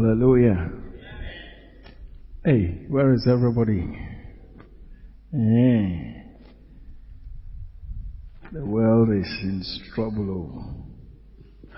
[0.00, 0.70] Hallelujah.
[2.44, 3.84] Hey, where is everybody?
[5.32, 6.22] Yeah.
[8.52, 9.64] The world is in
[9.96, 10.52] trouble.
[10.56, 10.86] Oh.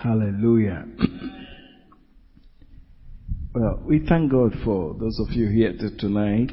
[0.03, 0.85] Hallelujah.
[3.54, 6.53] well, we thank God for those of you here tonight.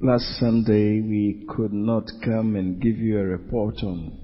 [0.00, 4.18] Last Sunday we could not come and give you a report on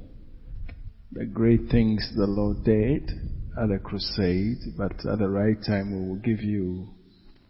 [1.13, 6.09] the great things the Lord did at the crusade, but at the right time we
[6.09, 6.89] will give you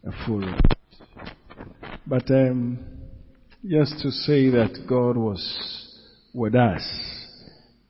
[0.07, 0.45] a full.
[2.07, 2.79] But um,
[3.65, 5.43] just to say that God was
[6.33, 6.83] with us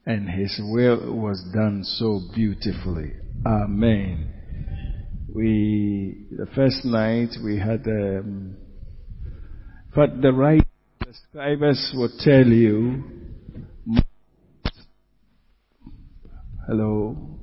[0.06, 3.12] and His will was done so beautifully.
[3.44, 4.32] Amen.
[5.34, 8.56] We the first night we had, um,
[9.94, 10.66] but the right
[11.00, 13.04] the scribes will tell you.
[16.66, 17.35] Hello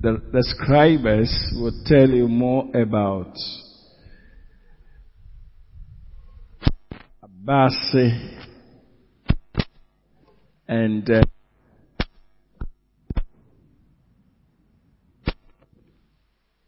[0.00, 3.34] the, the scribes will tell you more about
[7.24, 8.44] Abasi
[10.68, 11.22] and uh,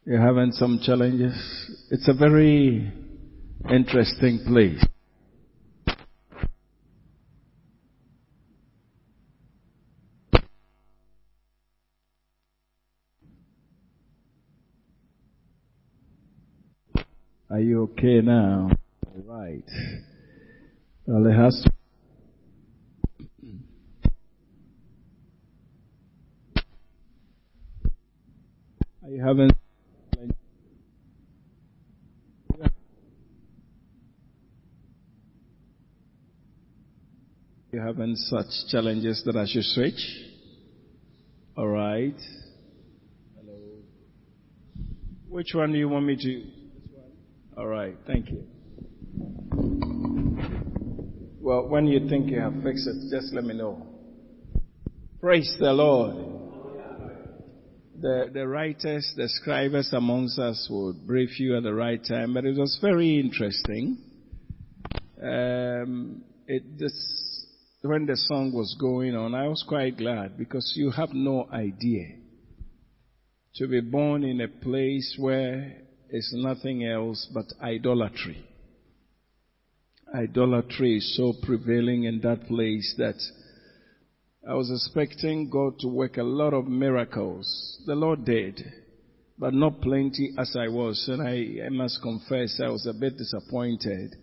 [0.04, 1.34] you're having some challenges.
[1.90, 2.92] It's a very
[3.70, 4.84] interesting place.
[17.50, 18.70] Are you okay now?
[19.06, 19.64] All right.
[21.04, 21.70] Well, it has to.
[29.08, 29.50] You having?
[37.72, 40.00] You having such challenges that I should switch?
[41.56, 42.14] All right.
[43.36, 43.58] Hello.
[45.28, 46.59] Which one do you want me to?
[47.60, 48.42] All right, thank you.
[51.42, 53.86] Well, when you think you have fixed it, just let me know.
[55.20, 56.16] Praise the Lord.
[58.00, 62.46] The, the writers, the scribes amongst us would brief you at the right time, but
[62.46, 63.98] it was very interesting.
[65.22, 67.44] Um, it, this,
[67.82, 72.06] when the song was going on, I was quite glad because you have no idea
[73.56, 78.44] to be born in a place where is nothing else but idolatry.
[80.14, 83.14] Idolatry is so prevailing in that place that
[84.48, 87.82] I was expecting God to work a lot of miracles.
[87.86, 88.60] The Lord did,
[89.38, 91.04] but not plenty as I was.
[91.08, 94.16] And I, I must confess, I was a bit disappointed.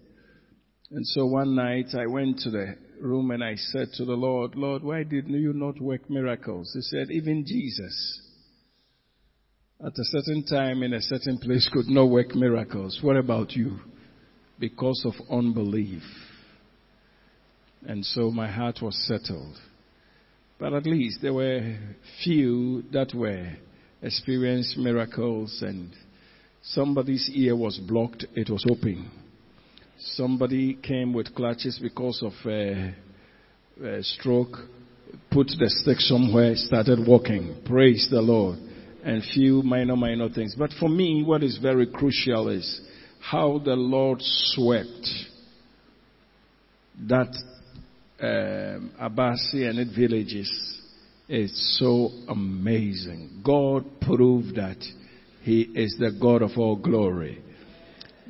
[0.92, 4.56] And so one night I went to the room and I said to the Lord,
[4.56, 6.72] Lord, why did you not work miracles?
[6.74, 8.27] He said, even Jesus
[9.80, 13.00] at a certain time in a certain place could not work miracles.
[13.02, 13.78] What about you?
[14.60, 16.02] Because of unbelief.
[17.86, 19.56] And so my heart was settled.
[20.60, 21.78] But at least there were
[22.24, 23.52] few that were
[24.02, 25.92] experienced miracles and
[26.64, 29.12] somebody's ear was blocked, it was open.
[30.00, 32.96] Somebody came with clutches because of a,
[33.84, 34.58] a stroke,
[35.30, 37.62] put the stick somewhere, started walking.
[37.64, 38.58] Praise the Lord
[39.08, 40.54] and few minor, minor things.
[40.54, 42.82] But for me, what is very crucial is
[43.22, 45.08] how the Lord swept
[47.08, 47.34] that
[48.20, 50.52] um, Abasi and its villages
[51.30, 53.42] is so amazing.
[53.46, 54.84] God proved that
[55.42, 57.42] He is the God of all glory.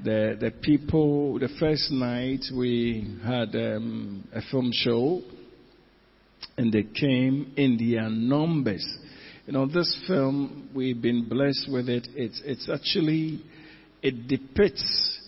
[0.03, 5.23] The, the people, the first night we had um, a film show
[6.55, 8.85] and they came in their numbers
[9.47, 12.05] you know, this film, we've been blessed with it.
[12.15, 13.41] It's, it's actually,
[14.03, 15.19] it depicts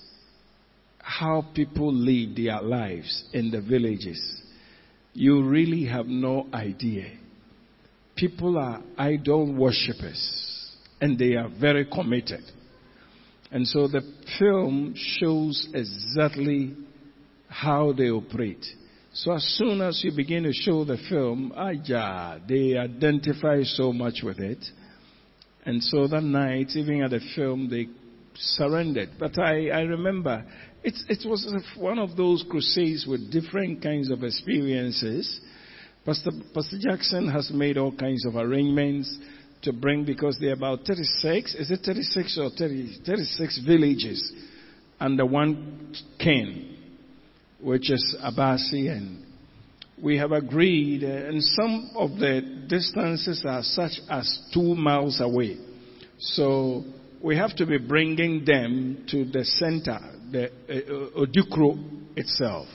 [0.98, 4.22] how people lead their lives in the villages.
[5.14, 7.12] You really have no idea.
[8.18, 12.44] People are idol worshippers and they are very committed.
[13.52, 14.02] And so the
[14.38, 16.76] film shows exactly
[17.48, 18.66] how they operate.
[19.14, 21.52] So as soon as you begin to show the film,
[21.84, 24.64] yeah, they identify so much with it.
[25.66, 27.88] And so that night, even at the film, they
[28.36, 29.10] surrendered.
[29.20, 30.46] But I, I remember
[30.84, 35.42] it's, it was one of those crusades with different kinds of experiences.
[36.06, 39.18] Pastor, Pastor Jackson has made all kinds of arrangements
[39.64, 44.34] to bring because there are about 36, is it 36 or 30, 36 villages
[45.00, 46.69] under one king
[47.62, 49.26] which is Abasi, and
[50.02, 55.58] we have agreed, uh, and some of the distances are such as two miles away.
[56.20, 56.84] So
[57.22, 60.00] we have to be bringing them to the center,
[60.32, 61.78] the uh, Odukro
[62.16, 62.68] itself.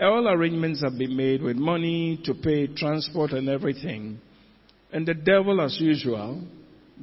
[0.00, 4.18] All arrangements have been made with money to pay transport and everything.
[4.92, 6.42] And the devil, as usual,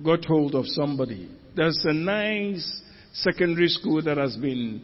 [0.04, 1.30] got hold of somebody.
[1.56, 2.82] There's a nice
[3.14, 4.82] secondary school that has been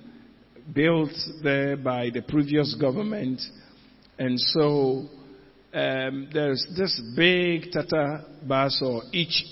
[0.71, 1.12] built
[1.44, 3.42] there by the previous government.
[4.18, 5.07] And so
[5.74, 9.44] um, there's this big Tata bus or each,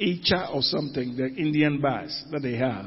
[0.00, 2.86] Eicher or something, the Indian bus that they have.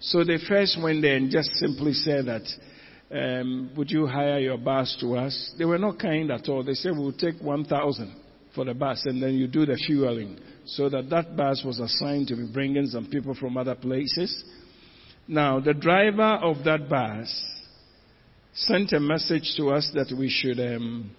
[0.00, 2.46] So they first went there and just simply said that
[3.12, 5.54] um, would you hire your bus to us?
[5.58, 6.62] They were not kind at all.
[6.62, 8.16] They said, we'll take 1,000
[8.54, 10.38] for the bus and then you do the fueling.
[10.66, 14.44] So that that bus was assigned to be bringing some people from other places.
[15.30, 17.32] Now, the driver of that bus
[18.52, 21.12] sent a message to us that we should, um,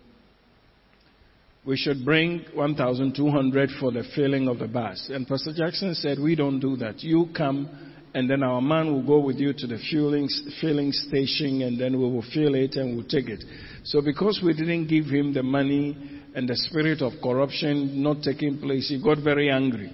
[1.65, 5.09] we should bring 1,200 for the filling of the bus.
[5.13, 7.01] And Pastor Jackson said, we don't do that.
[7.01, 7.69] You come
[8.13, 10.27] and then our man will go with you to the fueling,
[10.59, 13.41] filling station and then we will fill it and we'll take it.
[13.85, 18.59] So because we didn't give him the money and the spirit of corruption not taking
[18.59, 19.93] place, he got very angry.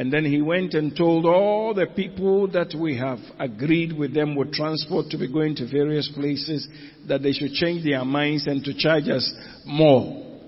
[0.00, 4.34] And then he went and told all the people that we have agreed with them
[4.34, 6.66] with transport to be going to various places
[7.06, 9.30] that they should change their minds and to charge us
[9.66, 10.40] more.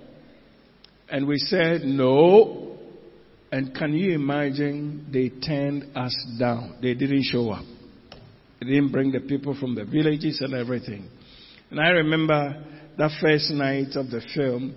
[1.11, 2.79] And we said, no,
[3.53, 6.79] and can you imagine they turned us down?
[6.81, 7.67] They didn't show up.
[8.59, 11.11] They didn't bring the people from the villages and everything.
[11.71, 12.65] And I remember
[12.97, 14.77] that first night of the film,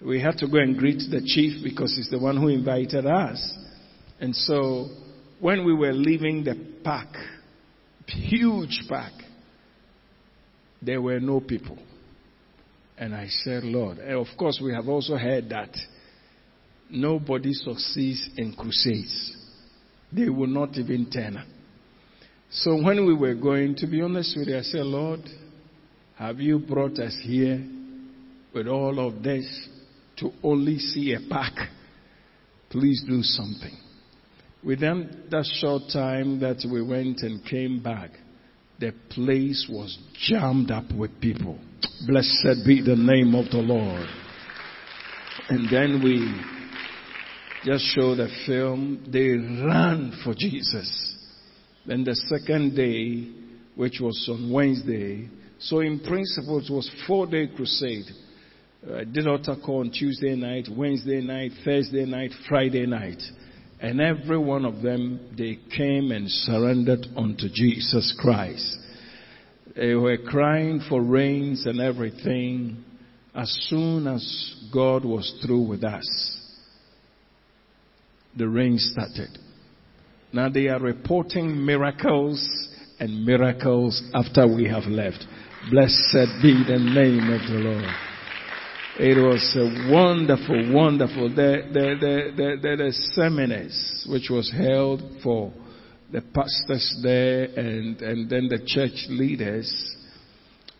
[0.00, 3.58] we had to go and greet the chief because he's the one who invited us.
[4.22, 4.88] And so
[5.38, 7.14] when we were leaving the park,
[8.06, 9.12] huge park,
[10.80, 11.78] there were no people.
[12.96, 15.76] And I said, Lord, and of course we have also heard that
[16.92, 19.34] Nobody succeeds in crusades.
[20.12, 21.46] They will not even turn up.
[22.50, 25.20] So when we were going, to be honest with you, I said, Lord,
[26.16, 27.66] have you brought us here
[28.54, 29.46] with all of this
[30.18, 31.54] to only see a park?
[32.68, 33.81] Please do something.
[34.64, 38.10] Within that short time that we went and came back,
[38.78, 39.98] the place was
[40.28, 41.58] jammed up with people.
[42.06, 44.06] Blessed be the name of the Lord.
[45.48, 46.20] And then we
[47.64, 51.16] just show the film, they ran for Jesus.
[51.84, 53.28] Then the second day,
[53.74, 58.06] which was on Wednesday, so in principle it was four day crusade.
[58.96, 63.22] I did altar call on Tuesday night, Wednesday night, Thursday night, Friday night.
[63.82, 68.78] And every one of them, they came and surrendered unto Jesus Christ.
[69.76, 72.84] They were crying for rains and everything
[73.34, 76.32] as soon as God was through with us
[78.36, 79.38] the rain started.
[80.32, 82.68] Now they are reporting miracles
[82.98, 85.24] and miracles after we have left.
[85.70, 88.11] Blessed be the name of the Lord.
[88.98, 91.30] It was a wonderful, wonderful.
[91.30, 95.50] The, the, the, the, seminars which was held for
[96.12, 99.96] the pastors there and, and then the church leaders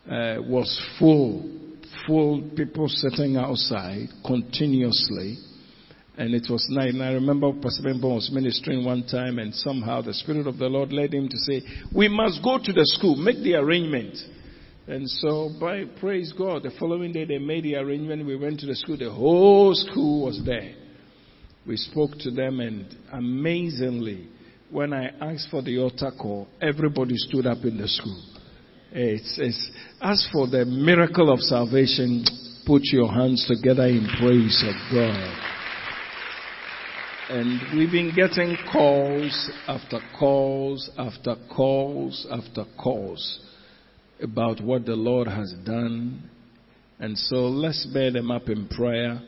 [0.05, 1.49] uh, was full,
[2.05, 5.39] full people sitting outside continuously
[6.15, 6.89] and it was night.
[6.89, 10.67] And I remember Pastor Benbo was ministering one time, and somehow the Spirit of the
[10.67, 14.17] Lord led him to say, We must go to the school, make the arrangement.
[14.85, 18.25] And so, by praise God, the following day they made the arrangement.
[18.25, 18.97] We went to the school.
[18.97, 20.73] The whole school was there.
[21.65, 24.27] We spoke to them, and amazingly,
[24.69, 28.21] when I asked for the altar call, everybody stood up in the school.
[28.91, 29.71] It's, it's,
[30.01, 32.25] as for the miracle of salvation,
[32.65, 35.39] put your hands together in praise of God.
[37.29, 43.39] And we've been getting calls after calls after calls after calls
[44.23, 46.29] about what the Lord has done.
[46.99, 49.21] And so let's bear them up in prayer.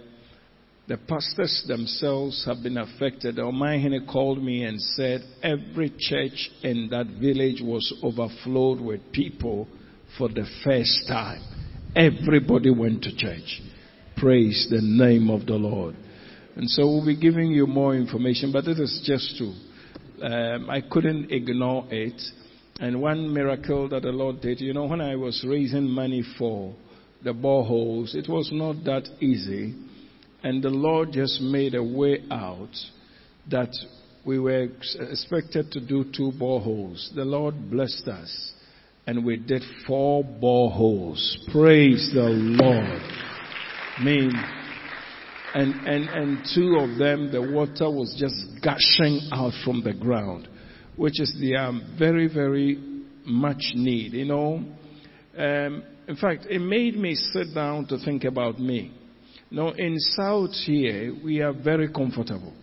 [0.87, 3.37] The pastors themselves have been affected.
[3.37, 9.67] Omahine called me and said every church in that village was overflowed with people
[10.17, 11.41] for the first time.
[11.95, 13.61] Everybody went to church.
[14.15, 15.95] Praise the name of the Lord.
[16.55, 20.25] And so we'll be giving you more information, but it is just to.
[20.25, 22.21] Um, I couldn't ignore it.
[22.79, 26.75] And one miracle that the Lord did, you know, when I was raising money for
[27.23, 29.75] the boreholes, it was not that easy.
[30.43, 32.75] And the Lord just made a way out
[33.49, 33.73] that
[34.25, 34.67] we were
[34.99, 37.13] expected to do two boreholes.
[37.15, 38.51] The Lord blessed us.
[39.07, 41.37] And we did four boreholes.
[41.51, 43.01] Praise the Lord.
[43.97, 44.31] I mean,
[45.53, 50.49] And, and, and two of them, the water was just gushing out from the ground,
[50.95, 52.79] which is the um, very, very
[53.25, 54.13] much need.
[54.13, 54.63] You know,
[55.37, 58.93] um, in fact, it made me sit down to think about me.
[59.51, 62.53] Know, in South here, we are very comfortable.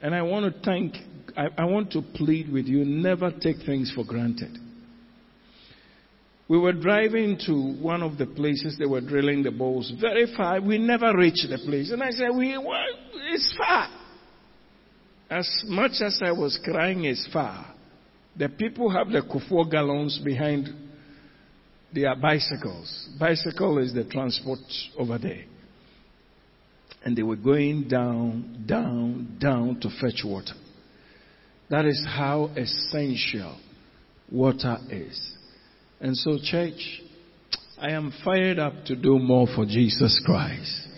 [0.00, 0.94] And I want to thank,
[1.36, 4.58] I, I want to plead with you, never take things for granted.
[6.48, 10.60] We were driving to one of the places they were drilling the bowls very far.
[10.60, 11.90] We never reached the place.
[11.92, 12.76] And I said, we, well,
[13.32, 13.88] it's far.
[15.32, 17.64] As much as I was crying, it's far.
[18.36, 20.68] The people have the Kufuor gallons behind
[21.94, 23.08] their bicycles.
[23.18, 24.58] Bicycle is the transport
[24.98, 25.44] over there.
[27.02, 30.52] And they were going down, down, down to fetch water.
[31.70, 33.58] That is how essential
[34.30, 35.32] water is.
[35.98, 37.00] And so, church,
[37.80, 40.88] I am fired up to do more for Jesus Christ.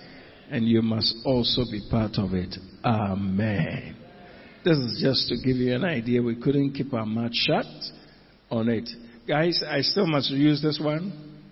[0.50, 2.56] And you must also be part of it.
[2.84, 4.03] Amen.
[4.64, 6.22] This is just to give you an idea.
[6.22, 7.66] We couldn't keep our mouth shut
[8.50, 8.88] on it.
[9.28, 11.42] Guys, I still must use this one.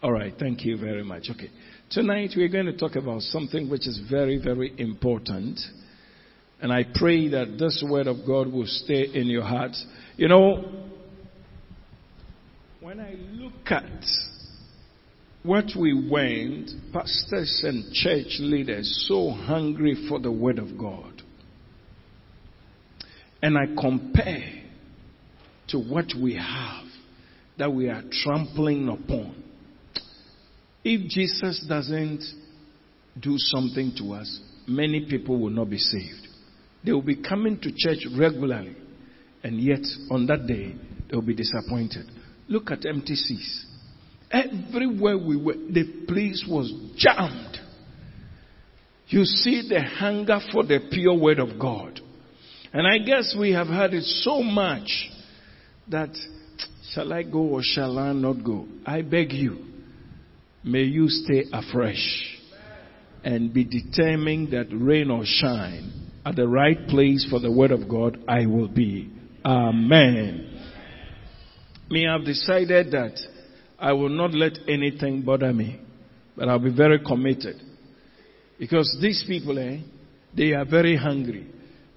[0.00, 0.32] All right.
[0.38, 1.24] Thank you very much.
[1.30, 1.50] Okay.
[1.90, 5.58] Tonight we're going to talk about something which is very, very important.
[6.60, 9.72] And I pray that this word of God will stay in your heart.
[10.16, 10.64] You know,
[12.80, 14.04] when I look at
[15.42, 21.13] what we went, pastors and church leaders so hungry for the Word of God,
[23.44, 24.62] and I compare
[25.68, 26.86] to what we have
[27.58, 29.34] that we are trampling upon,
[30.82, 32.24] if Jesus doesn't
[33.20, 36.26] do something to us, many people will not be saved.
[36.86, 38.76] They will be coming to church regularly,
[39.42, 40.74] and yet on that day,
[41.10, 42.10] they will be disappointed.
[42.48, 43.64] Look at MTCs.
[44.30, 47.58] Everywhere we went, the place was jammed.
[49.08, 52.00] You see the hunger for the pure word of God.
[52.74, 55.08] And I guess we have heard it so much
[55.88, 56.10] that
[56.90, 58.66] shall I go or shall I not go?
[58.84, 59.64] I beg you,
[60.64, 62.36] may you stay afresh
[63.22, 67.88] and be determined that rain or shine at the right place for the word of
[67.88, 69.08] God, I will be.
[69.44, 70.60] Amen.
[71.88, 73.16] Me, I've decided that
[73.78, 75.80] I will not let anything bother me,
[76.36, 77.54] but I'll be very committed.
[78.58, 79.78] Because these people, eh,
[80.36, 81.53] they are very hungry.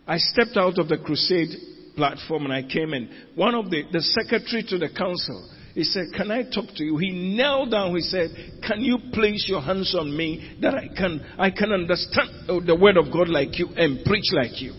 [0.07, 1.49] I stepped out of the crusade
[1.95, 3.09] platform and I came in.
[3.35, 6.97] One of the, the secretary to the council, he said, Can I talk to you?
[6.97, 8.29] He knelt down, he said,
[8.65, 12.95] Can you place your hands on me that I can, I can understand the word
[12.95, 14.73] of God like you and preach like you?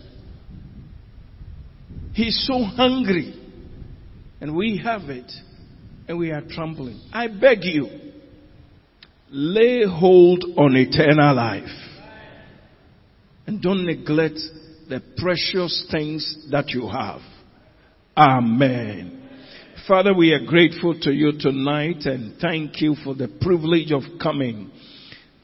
[2.15, 3.35] He's so hungry.
[4.41, 5.31] And we have it,
[6.07, 7.01] and we are trampling.
[7.13, 7.89] I beg you,
[9.31, 11.65] lay hold on eternal life.
[13.47, 14.39] And don't neglect
[14.89, 17.21] the precious things that you have.
[18.17, 19.19] Amen.
[19.87, 24.71] Father, we are grateful to you tonight and thank you for the privilege of coming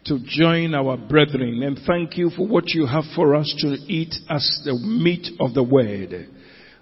[0.07, 4.15] to join our brethren and thank you for what you have for us to eat
[4.29, 6.29] as the meat of the word.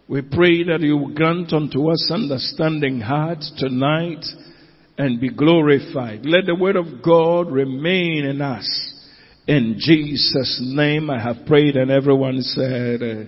[0.09, 4.25] We pray that you grant unto us understanding hearts tonight
[4.99, 6.25] and be glorified.
[6.25, 8.92] Let the word of God remain in us.
[9.47, 13.25] In Jesus' name I have prayed and everyone said, uh,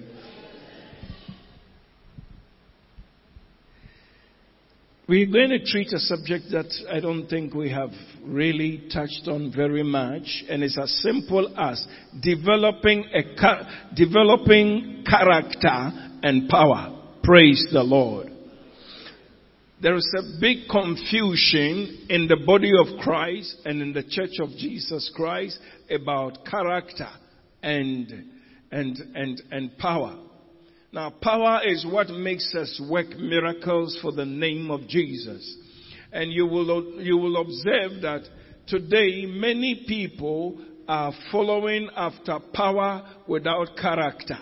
[5.07, 7.91] We're going to treat a subject that I don't think we have
[8.23, 11.87] really touched on very much, and it's as simple as
[12.23, 15.91] developing a developing character
[16.23, 17.03] and power.
[17.23, 18.34] Praise the Lord.
[19.83, 24.51] There is a big confusion in the body of Christ and in the church of
[24.51, 25.59] Jesus Christ
[25.91, 27.09] about character
[27.63, 28.31] and,
[28.71, 30.17] and, and, and power.
[30.93, 35.57] Now, power is what makes us work miracles for the name of Jesus.
[36.13, 38.23] And you will, you will observe that
[38.69, 44.39] today many people are following after power without character.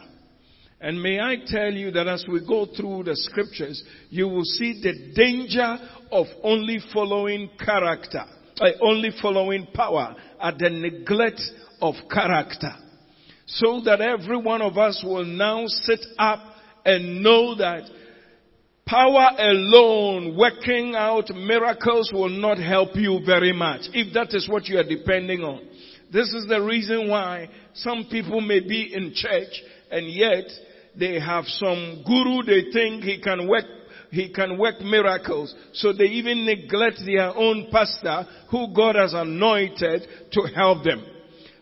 [0.82, 4.80] And may I tell you that as we go through the scriptures, you will see
[4.82, 5.78] the danger
[6.10, 8.24] of only following character,
[8.60, 11.40] uh, only following power at the neglect
[11.80, 12.74] of character.
[13.46, 16.40] So that every one of us will now sit up
[16.84, 17.84] and know that
[18.84, 24.66] power alone working out miracles will not help you very much if that is what
[24.66, 25.62] you are depending on.
[26.12, 29.62] This is the reason why some people may be in church
[29.92, 30.44] and yet
[30.98, 33.64] they have some guru they think he can work
[34.12, 35.54] he can work miracles.
[35.72, 41.02] So they even neglect their own pastor who God has anointed to help them.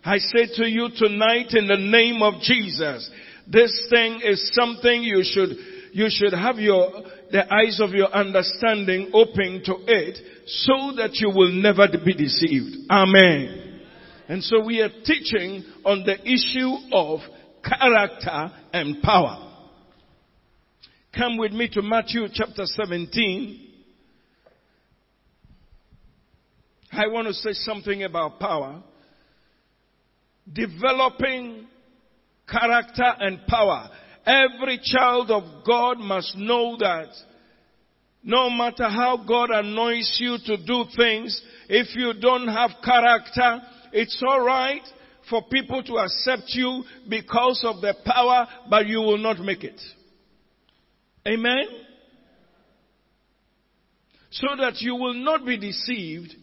[0.05, 3.09] I say to you tonight in the name of Jesus,
[3.47, 5.51] this thing is something you should,
[5.93, 6.91] you should have your,
[7.31, 12.91] the eyes of your understanding open to it so that you will never be deceived.
[12.91, 13.81] Amen.
[14.27, 17.21] And so we are teaching on the issue of
[17.63, 19.49] character and power.
[21.17, 23.69] Come with me to Matthew chapter 17.
[26.93, 28.83] I want to say something about power.
[30.53, 31.67] Developing
[32.49, 33.91] character and power.
[34.27, 37.09] Every child of God must know that
[38.23, 43.63] no matter how God anoints you to do things, if you don't have character,
[43.93, 44.83] it's alright
[45.31, 49.81] for people to accept you because of the power, but you will not make it.
[51.27, 51.65] Amen?
[54.33, 56.35] So that you will not be deceived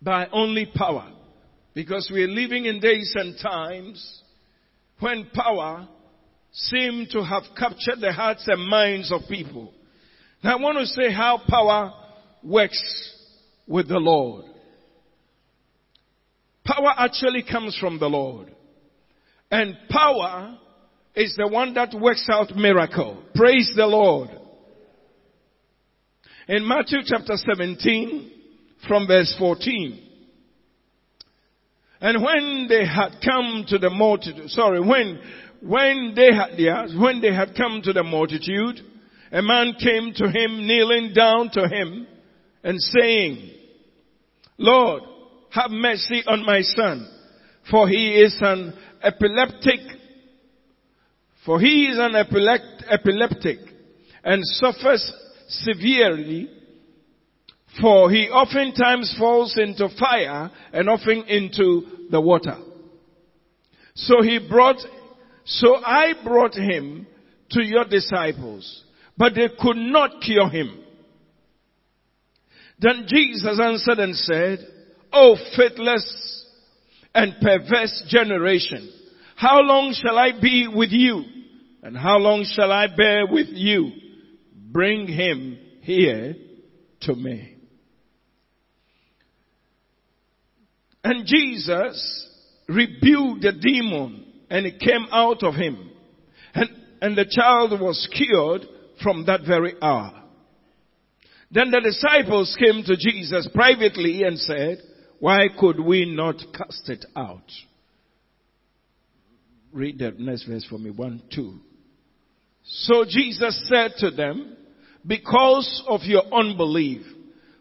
[0.00, 1.10] by only power.
[1.74, 4.22] Because we are living in days and times
[5.00, 5.88] when power
[6.52, 9.72] seems to have captured the hearts and minds of people.
[10.42, 11.92] Now I want to say how power
[12.42, 13.14] works
[13.66, 14.44] with the Lord.
[16.68, 18.54] Power actually comes from the Lord.
[19.50, 20.58] And power
[21.14, 23.22] is the one that works out miracle.
[23.34, 24.28] Praise the Lord.
[26.46, 28.30] In Matthew chapter 17,
[28.86, 30.04] from verse 14.
[32.00, 35.20] And when they had come to the multitude, sorry, when,
[35.62, 38.80] when they had, yeah, when they had come to the multitude,
[39.32, 42.06] a man came to him, kneeling down to him,
[42.62, 43.52] and saying,
[44.58, 45.02] Lord,
[45.50, 47.08] have mercy on my son,
[47.70, 49.80] for he is an epileptic,
[51.44, 53.58] for he is an epileptic,
[54.24, 55.12] and suffers
[55.48, 56.50] severely
[57.80, 62.56] for he oftentimes falls into fire and often into the water.
[63.94, 64.78] So he brought,
[65.44, 67.06] so I brought him
[67.50, 68.84] to your disciples,
[69.16, 70.84] but they could not cure him.
[72.80, 74.66] Then Jesus answered and said,
[75.12, 76.46] O faithless
[77.14, 78.92] and perverse generation,
[79.36, 81.24] how long shall I be with you?
[81.82, 83.92] And how long shall I bear with you?
[84.72, 86.34] Bring him here
[87.02, 87.54] to me.
[91.04, 92.28] And Jesus
[92.68, 95.90] rebuked the demon and it came out of him.
[96.54, 96.68] And,
[97.00, 98.62] and the child was cured
[99.02, 100.24] from that very hour.
[101.50, 104.82] Then the disciples came to Jesus privately and said,
[105.20, 107.50] why could we not cast it out?
[109.72, 110.90] Read the next verse for me.
[110.90, 111.58] One, two.
[112.62, 114.56] So Jesus said to them,
[115.06, 117.02] because of your unbelief,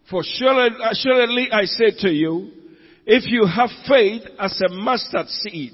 [0.09, 2.51] for surely, uh, surely I say to you,
[3.05, 5.73] if you have faith as a mustard seed,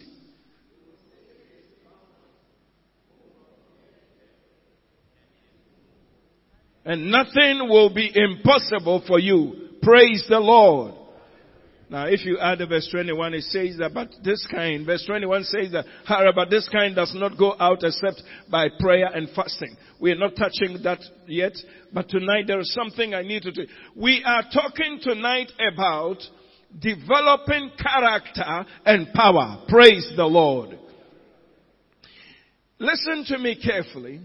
[6.86, 9.70] and nothing will be impossible for you.
[9.82, 10.94] Praise the Lord.
[11.94, 15.72] Now, if you add verse 21, it says that, but this kind, verse 21 says
[15.74, 19.78] that, however, this kind does not go out except by prayer and fasting.
[20.00, 21.54] We are not touching that yet,
[21.94, 23.68] but tonight there is something I need to do.
[23.96, 26.18] We are talking tonight about
[26.80, 29.64] developing character and power.
[29.68, 30.80] Praise the Lord.
[32.80, 34.20] Listen to me carefully.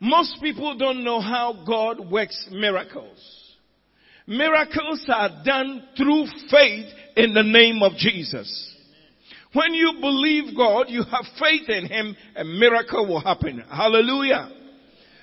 [0.00, 3.46] Most people don't know how God works miracles.
[4.26, 8.74] Miracles are done through faith in the name of Jesus.
[9.52, 13.64] When you believe God, you have faith in Him, a miracle will happen.
[13.70, 14.50] Hallelujah.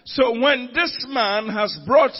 [0.05, 2.15] So when this man has brought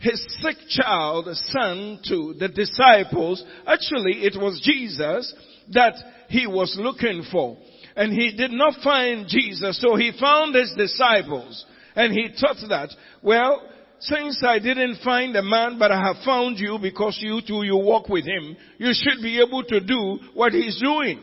[0.00, 3.44] his sick child, son, to the disciples.
[3.66, 5.34] Actually, it was Jesus
[5.72, 5.94] that
[6.28, 7.58] he was looking for.
[7.96, 11.66] And he did not find Jesus, so he found his disciples.
[11.94, 12.88] And he thought that,
[13.22, 13.62] well,
[14.00, 17.76] since I didn't find a man, but I have found you because you two, you
[17.76, 21.22] walk with him, you should be able to do what he's doing.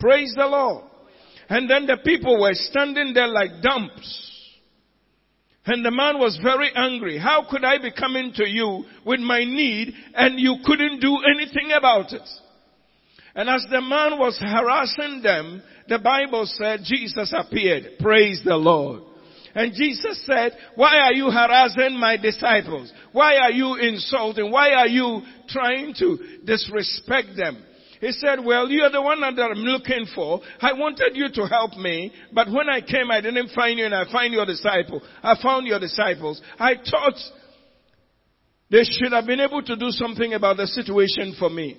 [0.00, 0.84] Praise the Lord.
[1.48, 4.30] And then the people were standing there like dumps.
[5.66, 7.18] And the man was very angry.
[7.18, 11.70] How could I be coming to you with my need and you couldn't do anything
[11.76, 12.28] about it?
[13.34, 17.98] And as the man was harassing them, the Bible said Jesus appeared.
[17.98, 19.02] Praise the Lord.
[19.54, 22.92] And Jesus said, why are you harassing my disciples?
[23.12, 24.50] Why are you insulting?
[24.50, 27.64] Why are you trying to disrespect them?
[28.00, 30.40] He said, well, you're the one that I'm looking for.
[30.60, 33.94] I wanted you to help me, but when I came, I didn't find you and
[33.94, 35.00] I find your disciple.
[35.22, 36.42] I found your disciples.
[36.58, 37.14] I thought
[38.70, 41.78] they should have been able to do something about the situation for me.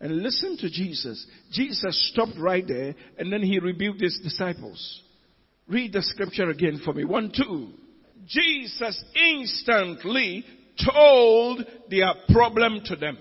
[0.00, 1.24] And listen to Jesus.
[1.52, 5.02] Jesus stopped right there and then he rebuked his disciples.
[5.70, 7.04] Read the scripture again for me.
[7.04, 7.68] One, two.
[8.26, 10.44] Jesus instantly
[10.92, 13.16] told their problem to them.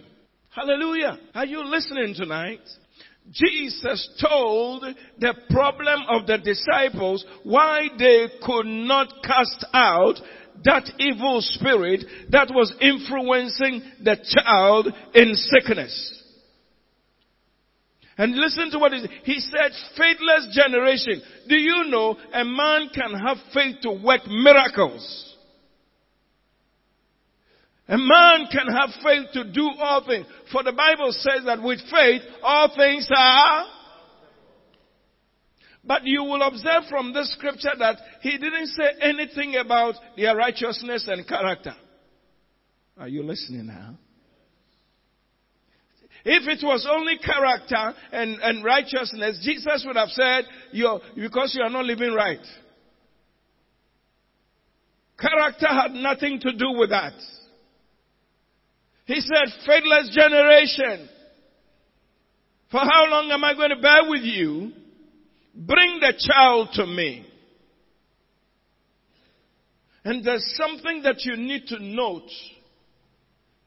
[0.49, 1.19] Hallelujah.
[1.35, 2.61] Are you listening tonight?
[3.31, 4.83] Jesus told
[5.19, 10.15] the problem of the disciples why they could not cast out
[10.63, 16.18] that evil spirit that was influencing the child in sickness.
[18.19, 21.21] And listen to what he, he said, faithless generation.
[21.47, 25.37] Do you know a man can have faith to work miracles?
[27.87, 30.25] A man can have faith to do all things.
[30.51, 33.65] For the Bible says that with faith, all things are.
[35.85, 41.07] But you will observe from this scripture that he didn't say anything about their righteousness
[41.07, 41.73] and character.
[42.97, 43.97] Are you listening now?
[46.25, 51.63] If it was only character and, and righteousness, Jesus would have said, you're, because you
[51.63, 52.45] are not living right.
[55.19, 57.13] Character had nothing to do with that.
[59.05, 61.09] He said, faithless generation.
[62.71, 64.71] For how long am I going to bear with you?
[65.55, 67.25] Bring the child to me.
[70.05, 72.29] And there's something that you need to note.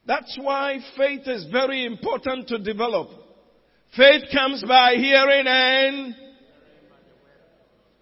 [0.07, 3.09] That's why faith is very important to develop.
[3.97, 6.15] Faith comes by hearing and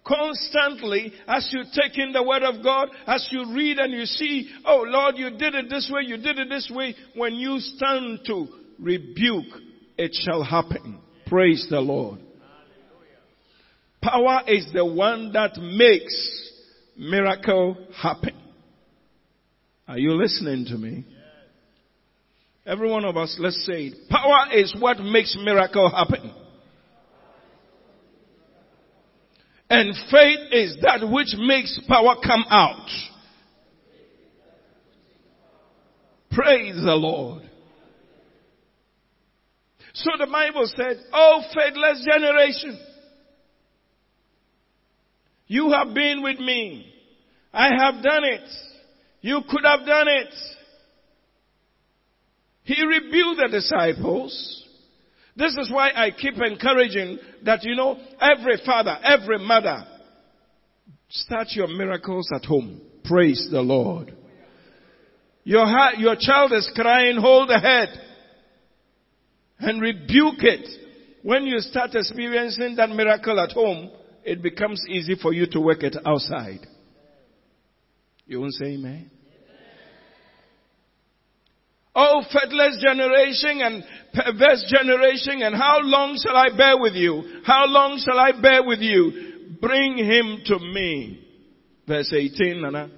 [0.05, 4.49] constantly as you take in the word of God, as you read and you see,
[4.65, 8.21] oh Lord, you did it this way, you did it this way, when you stand
[8.25, 8.47] to
[8.79, 9.53] rebuke,
[9.97, 10.99] it shall happen.
[11.27, 12.19] Praise the Lord.
[14.01, 16.51] Power is the one that makes
[16.97, 18.35] miracle happen.
[19.87, 21.05] Are you listening to me?
[22.65, 24.09] Every one of us, let's say it.
[24.09, 26.33] Power is what makes miracle happen.
[29.69, 32.87] And faith is that which makes power come out.
[36.29, 37.43] Praise the Lord.
[39.93, 42.79] So the Bible said, Oh faithless generation,
[45.47, 46.93] you have been with me.
[47.53, 48.49] I have done it.
[49.21, 50.33] You could have done it.
[52.73, 54.65] He rebuked the disciples.
[55.35, 59.85] This is why I keep encouraging that, you know, every father, every mother,
[61.09, 62.79] start your miracles at home.
[63.03, 64.15] Praise the Lord.
[65.43, 65.65] Your,
[65.97, 67.89] your child is crying, hold the head
[69.59, 70.67] and rebuke it.
[71.23, 73.91] When you start experiencing that miracle at home,
[74.23, 76.65] it becomes easy for you to work it outside.
[78.25, 79.11] You won't say amen?
[81.93, 87.41] Oh, faithless generation and perverse generation, and how long shall I bear with you?
[87.43, 89.57] How long shall I bear with you?
[89.59, 91.27] Bring him to me.
[91.85, 92.89] Verse 18, Nana.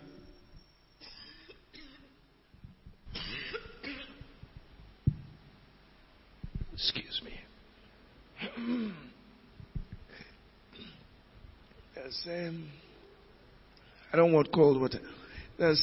[6.74, 7.32] Excuse me.
[11.96, 12.70] There's, um,
[14.12, 15.00] I don't want cold water.
[15.58, 15.82] There's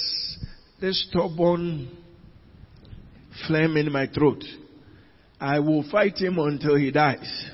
[0.80, 1.88] this stubborn
[3.46, 4.42] phlegm in my throat.
[5.40, 7.50] I will fight him until he dies.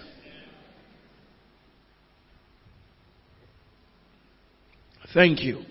[5.14, 5.62] Thank you.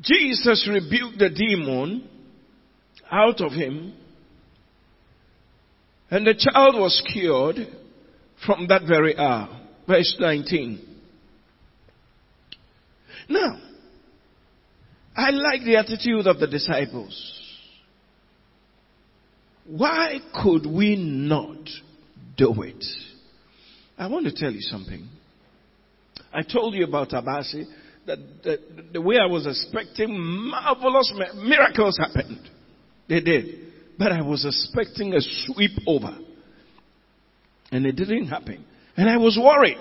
[0.00, 2.08] Jesus rebuked the demon
[3.10, 3.94] out of him,
[6.10, 7.56] and the child was cured
[8.46, 9.60] from that very hour.
[9.86, 10.86] Verse 19.
[13.28, 13.60] Now,
[15.16, 17.39] I like the attitude of the disciples.
[19.66, 21.68] Why could we not
[22.36, 22.84] do it?
[23.98, 25.08] I want to tell you something.
[26.32, 27.64] I told you about Abasi
[28.06, 28.58] that the,
[28.94, 32.48] the way I was expecting marvelous miracles happened.
[33.08, 33.72] They did.
[33.98, 36.16] But I was expecting a sweep over.
[37.70, 38.64] And it didn't happen.
[38.96, 39.76] And I was worried.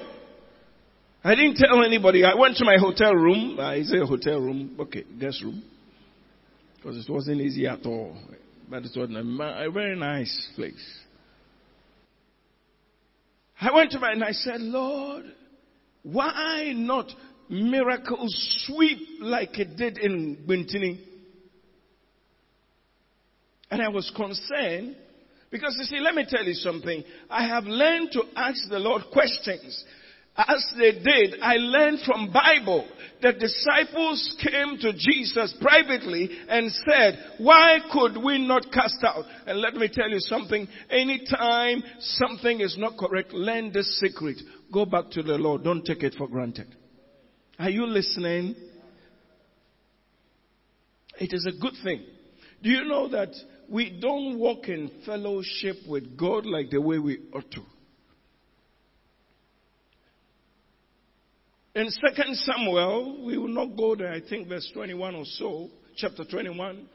[1.24, 2.24] I didn't tell anybody.
[2.24, 3.58] I went to my hotel room.
[3.60, 4.76] Uh, I say hotel room.
[4.80, 5.64] Okay, guest room.
[6.76, 8.18] Because it wasn't easy at all.
[8.70, 11.00] But it was a very nice place.
[13.60, 15.26] I went to my and I said, Lord,
[16.04, 17.12] why not
[17.50, 21.00] miracles sweep like it did in Bintini?
[23.72, 24.96] And I was concerned
[25.52, 27.04] because you see, let me tell you something.
[27.30, 29.84] I have learned to ask the Lord questions.
[30.48, 32.88] As they did, I learned from Bible
[33.22, 39.26] that disciples came to Jesus privately and said, why could we not cast out?
[39.46, 40.68] And let me tell you something.
[40.90, 44.38] Anytime something is not correct, learn this secret.
[44.72, 45.64] Go back to the Lord.
[45.64, 46.74] Don't take it for granted.
[47.58, 48.56] Are you listening?
[51.20, 52.06] It is a good thing.
[52.64, 53.34] Do you know that
[53.68, 57.62] we don't walk in fellowship with God like the way we ought to?
[61.76, 66.26] In Second Samuel, we will not go there, I think verse 21 or so, chapter
[66.26, 66.88] 21.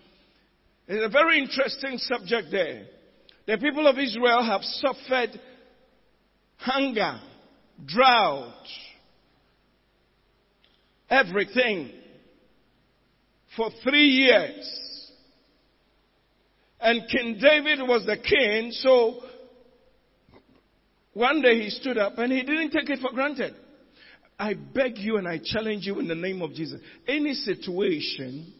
[0.89, 2.87] It's a very interesting subject there.
[3.47, 5.41] The people of Israel have suffered
[6.57, 7.21] hunger,
[7.87, 8.67] drought,
[11.09, 11.93] everything
[13.57, 14.81] for three years.
[16.81, 19.21] And King David was the king, so
[21.13, 23.55] one day he stood up and he didn't take it for granted.
[24.39, 26.81] I beg you and I challenge you in the name of Jesus.
[27.07, 28.53] Any situation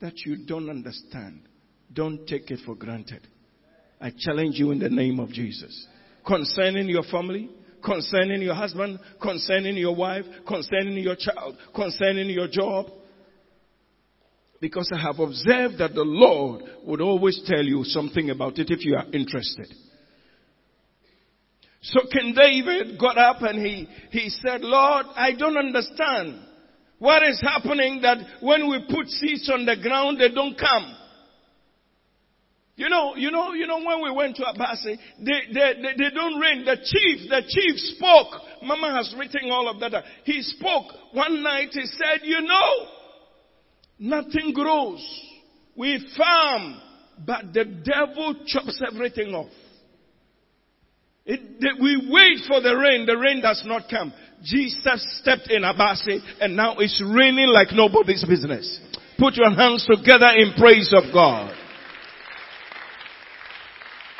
[0.00, 1.42] that you don't understand,
[1.92, 3.26] don't take it for granted.
[4.00, 5.86] I challenge you in the name of Jesus.
[6.26, 7.50] Concerning your family,
[7.84, 12.86] concerning your husband, concerning your wife, concerning your child, concerning your job.
[14.60, 18.84] Because I have observed that the Lord would always tell you something about it if
[18.84, 19.72] you are interested.
[21.82, 26.40] So King David got up and he, he said, Lord, I don't understand.
[26.98, 30.96] What is happening that when we put seeds on the ground, they don't come?
[32.76, 36.10] You know, you know, you know, when we went to Abase, they, they, they, they
[36.14, 36.64] don't rain.
[36.64, 38.40] The chief, the chief spoke.
[38.62, 40.04] Mama has written all of that.
[40.24, 41.68] He spoke one night.
[41.72, 42.86] He said, you know,
[43.98, 45.02] nothing grows.
[45.74, 46.80] We farm,
[47.26, 49.50] but the devil chops everything off.
[51.26, 51.40] It,
[51.80, 53.04] we wait for the rain.
[53.04, 54.12] The rain does not come.
[54.44, 58.80] Jesus stepped in Abase and now it's raining like nobody's business.
[59.18, 61.52] Put your hands together in praise of God.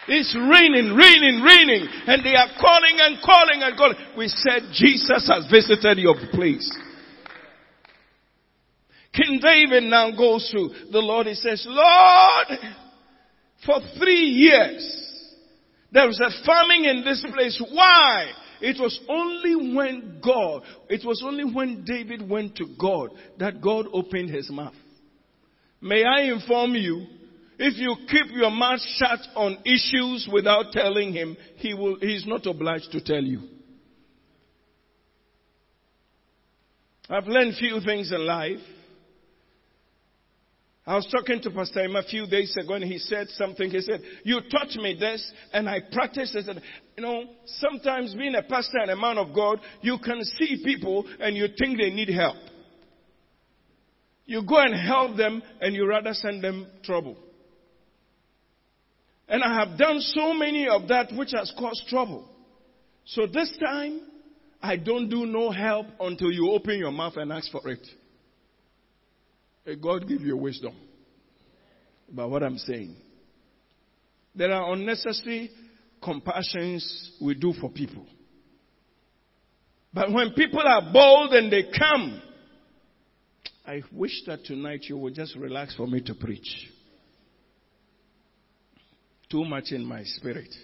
[0.08, 1.86] It's raining, raining, raining.
[2.06, 3.96] And they are calling and calling and calling.
[4.16, 6.70] We said Jesus has visited your place.
[9.12, 11.26] King David now goes to the Lord.
[11.26, 12.58] He says, Lord,
[13.64, 15.05] for three years,
[15.96, 17.58] there was a famine in this place.
[17.72, 18.26] Why?
[18.60, 23.86] It was only when God, it was only when David went to God that God
[23.94, 24.74] opened his mouth.
[25.80, 27.06] May I inform you,
[27.58, 32.44] if you keep your mouth shut on issues without telling him, he will, he's not
[32.44, 33.40] obliged to tell you.
[37.08, 38.58] I've learned few things in life.
[40.86, 43.70] I was talking to Pastor Emma a few days ago and he said something.
[43.70, 46.46] He said, you taught me this and I practiced it.
[46.96, 51.04] You know, sometimes being a pastor and a man of God, you can see people
[51.18, 52.36] and you think they need help.
[54.26, 57.16] You go and help them and you rather send them trouble.
[59.28, 62.28] And I have done so many of that which has caused trouble.
[63.06, 64.02] So this time,
[64.62, 67.84] I don't do no help until you open your mouth and ask for it.
[69.74, 70.74] God give you wisdom
[72.12, 72.94] about what I'm saying.
[74.34, 75.50] There are unnecessary
[76.02, 78.06] compassions we do for people.
[79.92, 82.22] But when people are bold and they come,
[83.66, 86.68] I wish that tonight you would just relax for me to preach.
[89.30, 90.54] Too much in my spirit.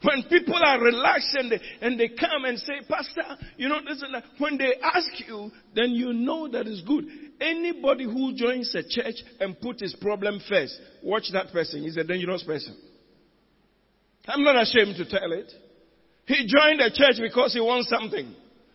[0.00, 4.02] When people are relaxed and they, and they come and say, Pastor, you know, this
[4.38, 7.04] when they ask you, then you know that is good.
[7.40, 11.82] Anybody who joins a church and put his problem first, watch that person.
[11.82, 12.76] He's a dangerous person.
[14.28, 15.52] I'm not ashamed to tell it.
[16.26, 18.34] He joined a church because he wants something.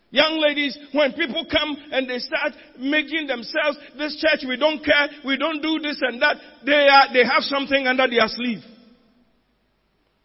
[0.10, 5.08] Young ladies, when people come and they start making themselves, this church, we don't care,
[5.26, 8.60] we don't do this and that, they are, they have something under their sleeve.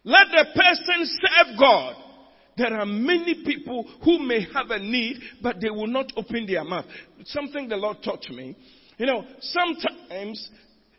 [0.09, 1.95] Let the person serve God.
[2.57, 6.63] There are many people who may have a need, but they will not open their
[6.63, 6.85] mouth.
[7.25, 8.57] Something the Lord taught me.
[8.97, 10.49] You know, sometimes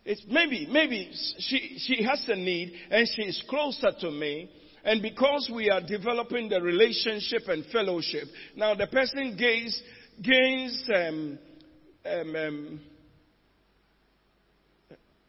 [0.04, 4.48] it's maybe, maybe she, she has a need and she is closer to me.
[4.84, 9.82] And because we are developing the relationship and fellowship, now the person gains,
[10.22, 11.38] gains, um,
[12.06, 12.80] um, um,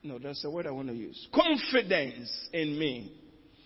[0.03, 1.27] no, that's the word I want to use.
[1.33, 3.20] Confidence in me.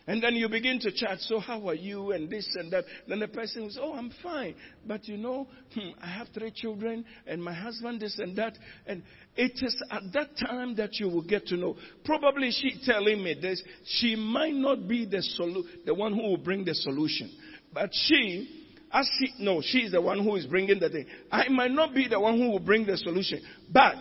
[0.07, 2.85] And then you begin to chat, so how are you and this and that.
[3.07, 4.53] Then the person says, oh, I'm fine.
[4.85, 8.53] But you know, hmm, I have three children and my husband this and that.
[8.85, 9.01] And
[9.35, 11.75] it is at that time that you will get to know.
[12.03, 16.37] Probably she telling me this, she might not be the solu- the one who will
[16.37, 17.31] bring the solution.
[17.73, 21.07] But she, as she, no, she is the one who is bringing the thing.
[21.31, 23.41] I might not be the one who will bring the solution.
[23.73, 23.95] But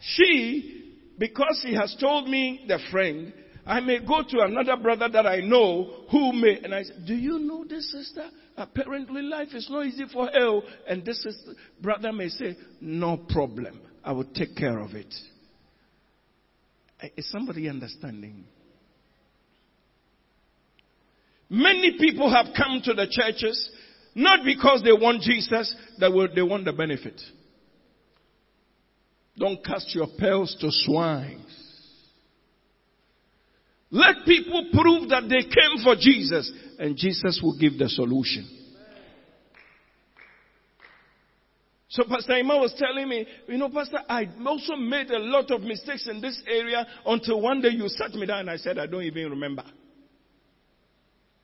[0.00, 5.26] she, because she has told me the friend, I may go to another brother that
[5.26, 8.28] I know who may, and I say, do you know this sister?
[8.56, 10.60] Apparently life is not easy for her.
[10.88, 13.80] And this sister, brother may say, no problem.
[14.04, 15.14] I will take care of it.
[17.16, 18.44] Is somebody understanding?
[21.48, 23.70] Many people have come to the churches
[24.14, 27.20] not because they want Jesus, that they want the benefit.
[29.38, 31.61] Don't cast your pearls to swines.
[33.92, 38.48] Let people prove that they came for Jesus and Jesus will give the solution.
[41.90, 45.60] So Pastor Ima was telling me, you know, Pastor, I also made a lot of
[45.60, 48.86] mistakes in this area until one day you sat me down and I said, I
[48.86, 49.64] don't even remember.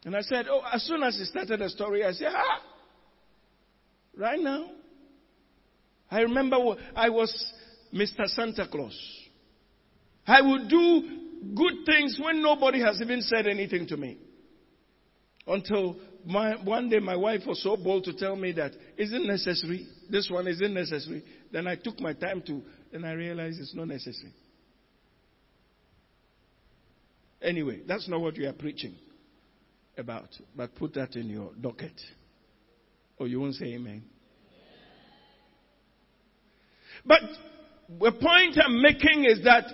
[0.06, 2.62] And I said, oh, as soon as he started the story, I said, ah,
[4.16, 4.70] right now.
[6.10, 6.56] I remember
[6.96, 7.52] I was
[7.94, 8.26] Mr.
[8.26, 8.98] Santa Claus.
[10.26, 14.18] I would do good things when nobody has even said anything to me.
[15.46, 15.96] Until
[16.26, 19.86] my, one day my wife was so bold to tell me that, isn't necessary?
[20.10, 21.24] This one isn't necessary.
[21.50, 24.32] Then I took my time to, and I realized it's not necessary.
[27.40, 28.94] Anyway, that's not what we are preaching
[29.96, 31.98] about, but put that in your docket.
[33.18, 34.02] Or you won't say amen.
[37.06, 37.20] But
[37.88, 39.64] the point I'm making is that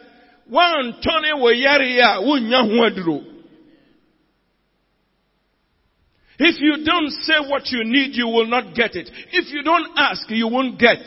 [0.48, 3.24] one Tony Wayaria wunya
[6.38, 9.10] If you don't say what you need, you will not get it.
[9.32, 10.98] If you don't ask, you won't get.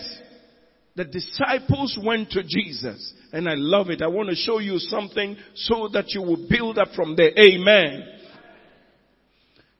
[0.96, 4.02] The disciples went to Jesus, and I love it.
[4.02, 7.32] I want to show you something so that you will build up from there.
[7.38, 8.04] Amen.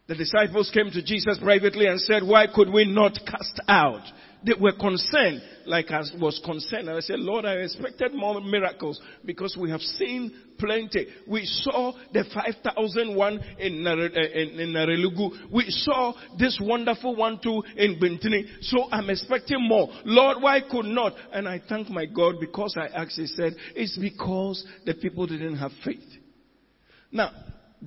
[0.08, 4.04] The disciples came to Jesus privately and said, why could we not cast out?
[4.46, 6.90] They were concerned, like I was concerned.
[6.90, 11.08] And I said, Lord, I expected more miracles because we have seen plenty.
[11.28, 15.52] We saw the 5,000 one in, eh, in, in Narelugu.
[15.52, 18.46] We saw this wonderful one too in Bintini.
[18.62, 19.90] So I'm expecting more.
[20.06, 21.14] Lord, why could not?
[21.34, 25.72] And I thank my God because I actually said, it's because the people didn't have
[25.84, 26.00] faith.
[27.12, 27.32] Now,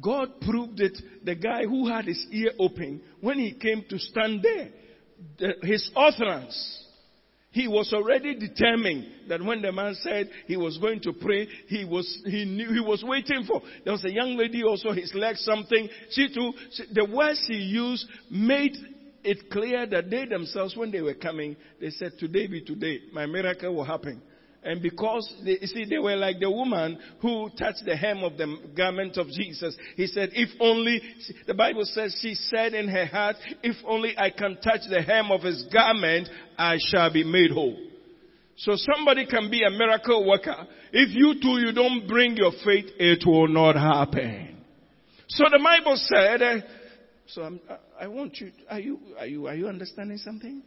[0.01, 0.97] God proved it.
[1.25, 4.71] The guy who had his ear open, when he came to stand there,
[5.39, 6.85] the, his utterance,
[7.53, 11.85] he was already determined that when the man said he was going to pray, he
[11.85, 13.61] was, he knew, he was waiting for.
[13.85, 15.89] There was a young lady also, his leg something.
[16.11, 18.77] She too, she, the words he used made
[19.25, 23.27] it clear that they themselves, when they were coming, they said, today be today, my
[23.27, 24.23] miracle will happen.
[24.63, 28.37] And because, they, you see, they were like the woman who touched the hem of
[28.37, 29.75] the garment of Jesus.
[29.97, 31.01] He said, if only,
[31.47, 35.31] the Bible says she said in her heart, if only I can touch the hem
[35.31, 37.79] of his garment, I shall be made whole.
[38.59, 40.67] So somebody can be a miracle worker.
[40.93, 44.59] If you too, you don't bring your faith, it will not happen.
[45.29, 46.57] So the Bible said, uh,
[47.29, 47.61] so I'm,
[47.99, 50.63] I want you, are you, are you, are you understanding something?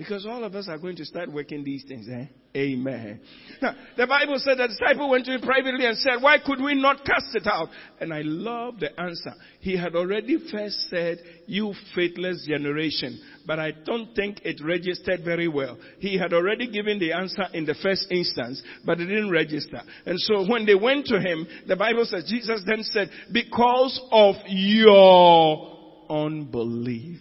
[0.00, 2.24] Because all of us are going to start working these things, eh?
[2.56, 3.20] Amen.
[3.60, 6.58] Now, the Bible said that the disciple went to him privately and said, why could
[6.58, 7.68] we not cast it out?
[8.00, 9.34] And I love the answer.
[9.60, 13.20] He had already first said, you faithless generation.
[13.46, 15.76] But I don't think it registered very well.
[15.98, 19.82] He had already given the answer in the first instance, but it didn't register.
[20.06, 24.36] And so when they went to him, the Bible says, Jesus then said, because of
[24.46, 27.20] your unbelief.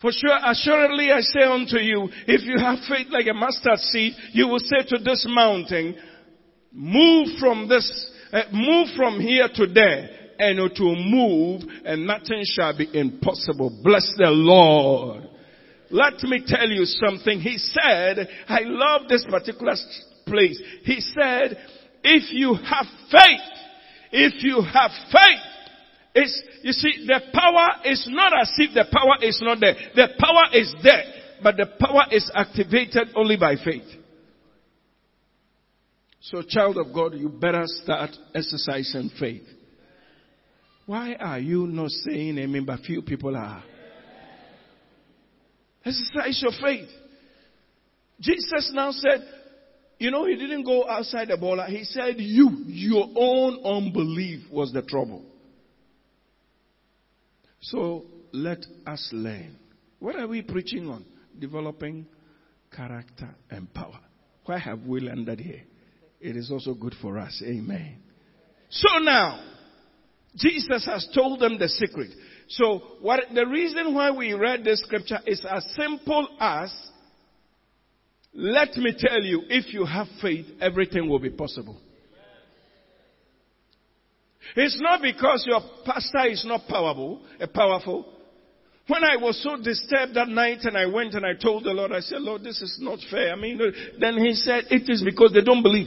[0.00, 4.14] For sure, assuredly I say unto you, if you have faith like a mustard seed,
[4.32, 5.94] you will say to this mountain,
[6.72, 10.08] move from this, uh, move from here to there,
[10.38, 13.78] and it will move, and nothing shall be impossible.
[13.84, 15.28] Bless the Lord.
[15.90, 17.40] Let me tell you something.
[17.40, 19.74] He said, I love this particular
[20.24, 20.62] place.
[20.84, 21.58] He said,
[22.02, 23.40] if you have faith,
[24.12, 25.49] if you have faith,
[26.14, 29.74] it's, you see, the power is not as if the power is not there.
[29.94, 31.04] The power is there,
[31.42, 33.86] but the power is activated only by faith.
[36.20, 39.46] So child of God, you better start exercising faith.
[40.86, 43.62] Why are you not saying amen, but few people are?
[45.84, 46.88] Exercise your faith.
[48.20, 49.26] Jesus now said,
[49.98, 51.64] you know, he didn't go outside the border.
[51.66, 55.24] He said, you, your own unbelief was the trouble.
[57.60, 59.56] So let us learn.
[59.98, 61.04] What are we preaching on?
[61.38, 62.06] Developing
[62.74, 64.00] character and power.
[64.46, 65.62] Why have we landed here?
[66.20, 67.42] It is also good for us.
[67.44, 67.98] Amen.
[68.70, 69.42] So now,
[70.36, 72.10] Jesus has told them the secret.
[72.48, 76.72] So what, the reason why we read this scripture is as simple as,
[78.32, 81.80] let me tell you, if you have faith, everything will be possible.
[84.56, 88.06] It's not because your pastor is not powerful, uh, powerful.
[88.90, 91.92] When I was so disturbed that night and I went and I told the Lord,
[91.92, 93.32] I said, Lord, this is not fair.
[93.32, 93.60] I mean,
[94.00, 95.86] then he said, it is because they don't believe.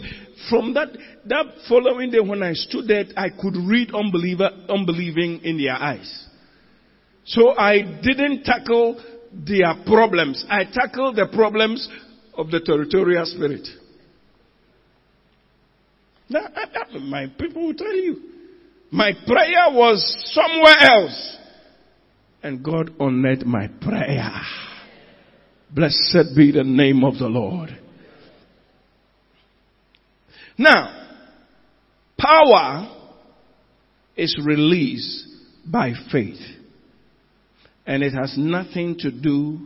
[0.50, 0.88] From that,
[1.26, 6.28] that following day when I stood there, I could read unbeliever, unbelieving in their eyes.
[7.26, 9.04] So I didn't tackle
[9.34, 10.46] their problems.
[10.50, 11.90] I tackled the problems
[12.38, 13.68] of the territorial spirit.
[16.30, 16.48] Now,
[17.02, 18.33] my people will tell you.
[18.94, 21.38] My prayer was somewhere else.
[22.44, 24.40] And God honored my prayer.
[25.72, 27.76] Blessed be the name of the Lord.
[30.60, 31.08] Now,
[32.20, 32.88] power
[34.16, 35.26] is released
[35.66, 36.42] by faith.
[37.88, 39.58] And it has nothing to do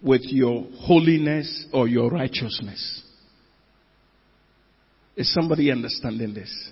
[0.00, 3.02] with your holiness or your righteousness.
[5.16, 6.70] Is somebody understanding this?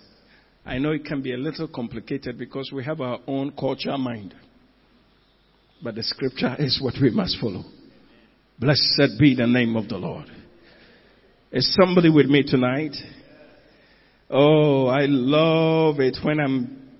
[0.68, 4.34] I know it can be a little complicated because we have our own culture mind.
[5.82, 7.64] But the scripture is what we must follow.
[8.58, 10.26] Blessed be the name of the Lord.
[11.50, 12.94] Is somebody with me tonight?
[14.28, 16.98] Oh, I love it when I'm,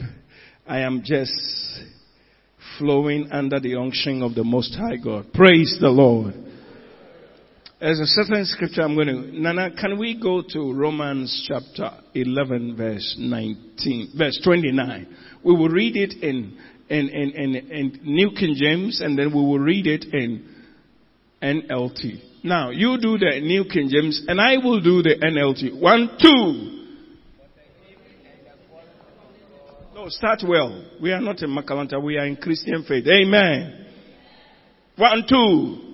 [0.67, 1.35] I am just
[2.79, 5.31] flowing under the unction of the Most High God.
[5.35, 6.33] Praise the Lord.
[7.81, 12.77] There's a certain scripture I'm going to, Nana, can we go to Romans chapter 11
[12.77, 15.07] verse 19, verse 29?
[15.45, 16.59] We will read it in,
[16.89, 20.57] in, in, in, in New King James and then we will read it in
[21.41, 22.43] NLT.
[22.43, 25.81] Now, you do the New King James and I will do the NLT.
[25.81, 26.75] One, two.
[29.95, 30.85] No, start well.
[31.01, 33.07] We are not in Makalanta, we are in Christian faith.
[33.07, 33.87] Amen.
[34.97, 35.88] One, two.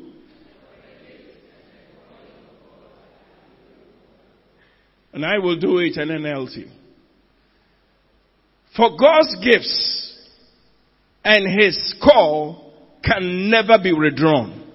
[5.14, 6.68] And I will do it in NLT.
[8.76, 10.18] For God's gifts
[11.24, 14.72] and His call can never be withdrawn.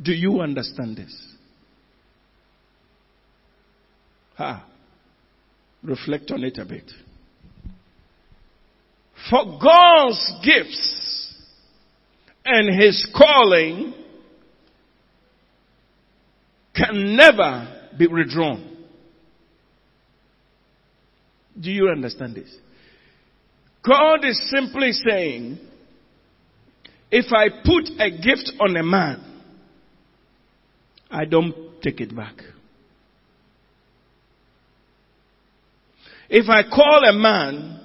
[0.00, 1.26] Do you understand this?
[4.36, 4.64] Ha.
[5.82, 6.88] Reflect on it a bit.
[9.28, 11.34] For God's gifts
[12.44, 13.92] and His calling
[16.76, 18.69] can never be withdrawn.
[21.58, 22.54] Do you understand this?
[23.86, 25.58] God is simply saying,
[27.10, 29.24] if I put a gift on a man,
[31.10, 32.34] I don't take it back.
[36.28, 37.80] If I call a man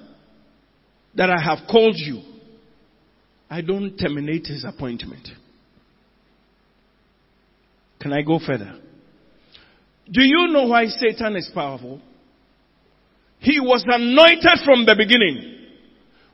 [1.16, 2.22] that I have called you,
[3.50, 5.28] I don't terminate his appointment.
[8.00, 8.78] Can I go further?
[10.08, 12.00] Do you know why Satan is powerful?
[13.40, 15.54] He was anointed from the beginning.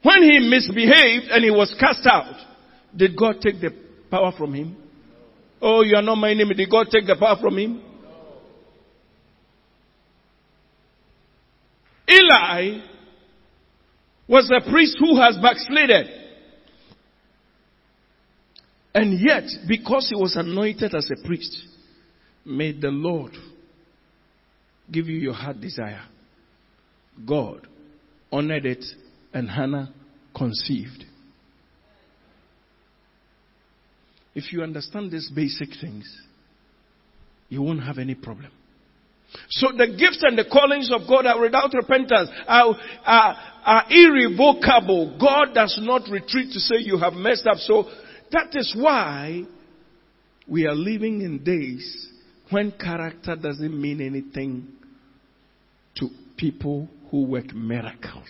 [0.02, 2.34] When he misbehaved and he was cast out,
[2.96, 3.70] did God take the
[4.10, 4.76] power from him?
[5.60, 6.54] Oh, you are not my enemy.
[6.54, 7.82] Did God take the power from him?
[12.08, 12.80] Eli
[14.28, 16.06] was a priest who has backslided.
[18.94, 21.56] And yet, because he was anointed as a priest,
[22.44, 23.32] may the Lord
[24.90, 26.02] give you your heart desire.
[27.26, 27.66] God
[28.30, 28.84] honored it
[29.32, 29.92] and Hannah
[30.36, 31.04] conceived.
[34.34, 36.10] If you understand these basic things,
[37.48, 38.50] you won't have any problem.
[39.48, 45.16] So the gifts and the callings of God are without repentance, are, are, are irrevocable.
[45.18, 47.58] God does not retreat to say you have messed up.
[47.58, 47.90] So
[48.30, 49.42] that is why
[50.46, 52.08] we are living in days
[52.50, 54.68] when character doesn't mean anything
[55.96, 58.26] to people who work miracles.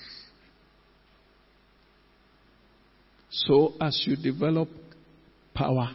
[3.30, 4.68] So as you develop
[5.54, 5.94] power,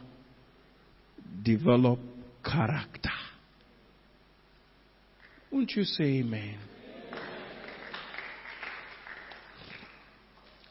[1.43, 1.99] develop
[2.43, 3.11] character.
[5.51, 6.57] Won't you say amen?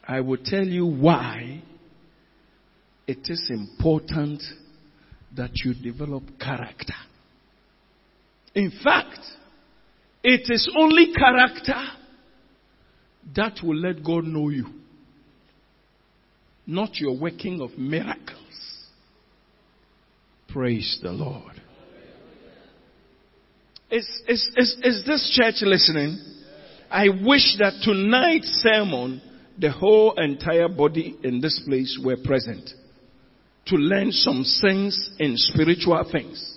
[0.07, 1.61] I will tell you why
[3.05, 4.41] it is important
[5.35, 6.95] that you develop character.
[8.55, 9.19] In fact,
[10.23, 11.75] it is only character
[13.35, 14.65] that will let God know you.
[16.65, 18.37] Not your working of miracles.
[20.49, 21.61] Praise the Lord.
[23.89, 26.19] Is, is, is, is this church listening?
[26.89, 29.21] I wish that tonight's sermon
[29.57, 32.69] the whole entire body in this place were present
[33.67, 36.56] to learn some sense in spiritual things.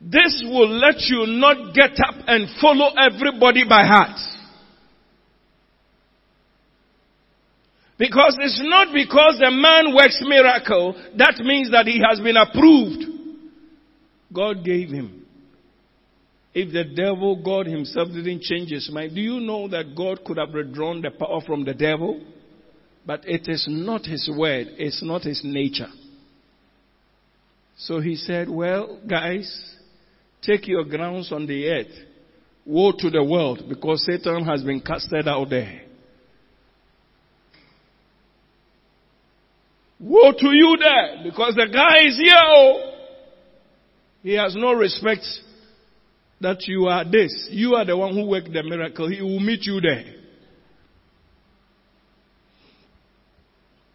[0.00, 4.18] This will let you not get up and follow everybody by heart.
[7.98, 13.04] Because it's not because the man works miracle, that means that he has been approved.
[14.32, 15.24] God gave him.
[16.52, 20.36] If the devil, God himself didn't change his mind, do you know that God could
[20.36, 22.22] have withdrawn the power from the devil?
[23.06, 25.90] But it is not his word, it's not his nature.
[27.78, 29.75] So he said, well, guys,
[30.42, 31.92] take your grounds on the earth.
[32.64, 35.82] Woe to the world because Satan has been casted out there.
[40.00, 42.34] Woe to you there because the guy is here.
[42.36, 42.92] Oh.
[44.22, 45.24] He has no respect
[46.40, 47.48] that you are this.
[47.50, 49.08] You are the one who worked the miracle.
[49.08, 50.14] He will meet you there.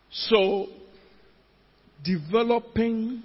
[0.09, 0.67] So,
[2.03, 3.23] developing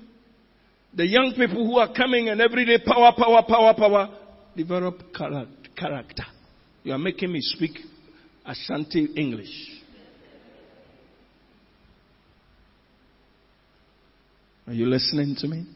[0.96, 4.18] the young people who are coming and every day power, power, power, power,
[4.56, 6.24] develop character.
[6.82, 7.72] You are making me speak
[8.46, 9.82] Ashanti English.
[14.66, 15.66] Are you listening to me?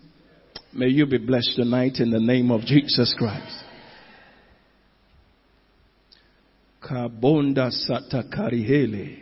[0.73, 3.65] May you be blessed tonight in the name of Jesus Christ.
[6.83, 9.19] Kabonda satakarihele.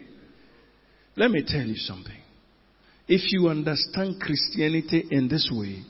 [1.17, 2.28] Let me tell you something.
[3.09, 5.83] If you understand Christianity in this way,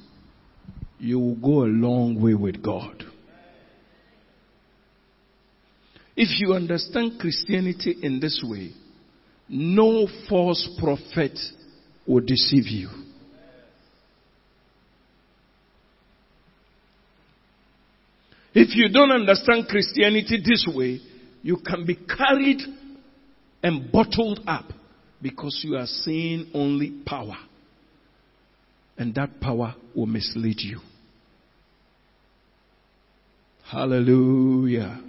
[1.01, 3.05] you will go a long way with God.
[6.17, 8.71] If you understand Christianity in this way,
[9.49, 11.37] no false prophet
[12.07, 12.89] will deceive you.
[18.55, 21.01] If you don't understand Christianity this way,
[21.43, 22.61] you can be carried
[23.63, 24.65] and bottled up
[25.21, 27.37] because you are seeing only power.
[28.97, 30.81] And that power will mislead you.
[33.71, 35.01] Hallelujah.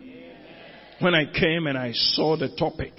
[1.00, 2.94] When I came and I saw the topic,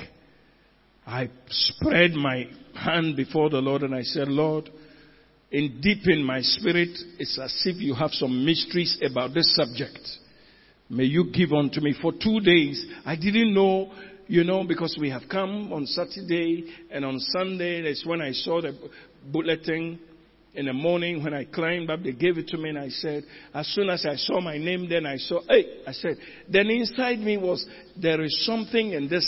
[1.06, 4.70] I spread my hand before the Lord and I said, Lord,
[5.50, 9.98] in deep in my spirit, it's as if you have some mysteries about this subject.
[10.88, 12.84] May you give unto me for two days.
[13.04, 13.92] I didn't know
[14.30, 18.60] you know, because we have come on Saturday and on Sunday, that's when I saw
[18.60, 18.78] the
[19.32, 19.98] bulletin
[20.54, 23.24] in the morning when I climbed up, they gave it to me and I said,
[23.52, 26.16] as soon as I saw my name, then I saw, hey, I said,
[26.48, 27.66] then inside me was,
[28.00, 29.26] there is something in this,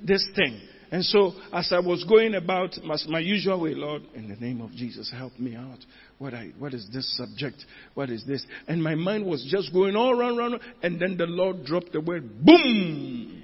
[0.00, 0.60] this thing.
[0.92, 2.78] And so as I was going about
[3.08, 5.78] my, usual way, Lord, in the name of Jesus, help me out.
[6.18, 7.56] What I, what is this subject?
[7.94, 8.46] What is this?
[8.68, 12.00] And my mind was just going all around, around, and then the Lord dropped the
[12.00, 13.39] word, boom!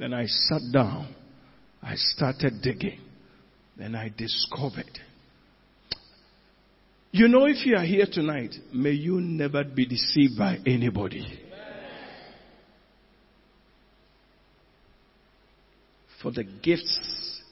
[0.00, 1.14] Then I sat down.
[1.82, 3.00] I started digging.
[3.76, 4.98] Then I discovered.
[7.12, 11.26] You know, if you are here tonight, may you never be deceived by anybody.
[16.22, 17.42] For the gifts,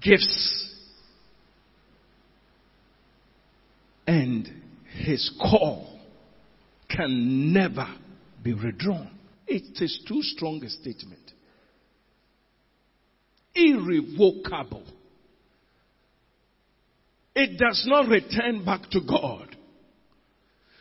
[0.00, 0.72] gifts,
[4.06, 4.48] and
[5.04, 5.98] his call
[6.88, 7.88] can never
[8.42, 9.10] be withdrawn.
[9.48, 11.25] It is too strong a statement
[13.56, 14.84] irrevocable.
[17.34, 19.54] It does not return back to God.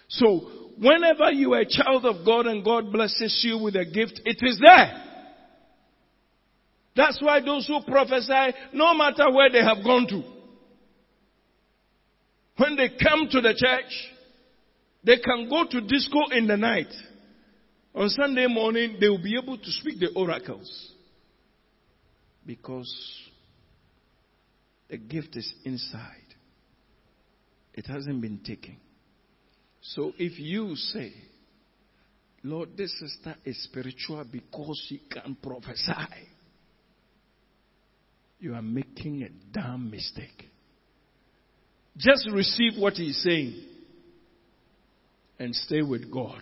[0.08, 0.50] So,
[0.80, 4.38] whenever you are a child of God and God blesses you with a gift, it
[4.42, 5.04] is there.
[6.96, 10.24] That's why those who prophesy, no matter where they have gone to,
[12.58, 14.12] when they come to the church,
[15.04, 16.94] they can go to disco in the night.
[17.94, 20.94] On Sunday morning, they will be able to speak the oracles.
[22.46, 22.92] Because
[24.90, 26.12] the gift is inside.
[27.74, 28.78] It hasn't been taken.
[29.82, 31.14] So if you say,
[32.44, 35.92] Lord, this sister is spiritual because she can prophesy,
[38.40, 40.50] you are making a damn mistake.
[41.98, 43.56] Just receive what he's saying
[45.40, 46.42] and stay with God.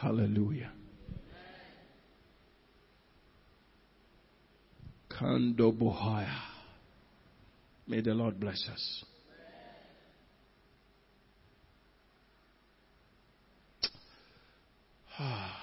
[0.00, 0.72] Hallelujah.
[5.20, 6.40] Kando Bohaya.
[7.86, 9.04] May the Lord bless us.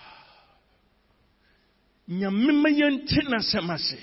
[2.07, 3.99] nyame ma yɛnte n'asɛm ase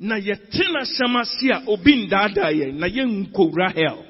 [0.00, 4.04] na yɛte n'asɛm ase a obi ndaadaa yɛn na yɛnkowura hell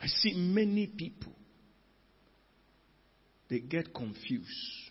[0.00, 1.32] I see many people,
[3.48, 4.87] they get confused.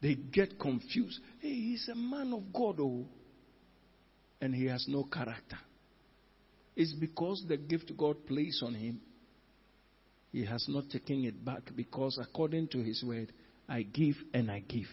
[0.00, 1.20] They get confused.
[1.40, 3.06] Hey, he's a man of God, oh,
[4.40, 5.58] and he has no character.
[6.74, 9.00] It's because the gift God placed on him,
[10.32, 13.32] he has not taken it back because according to his word,
[13.68, 14.86] I give and I give.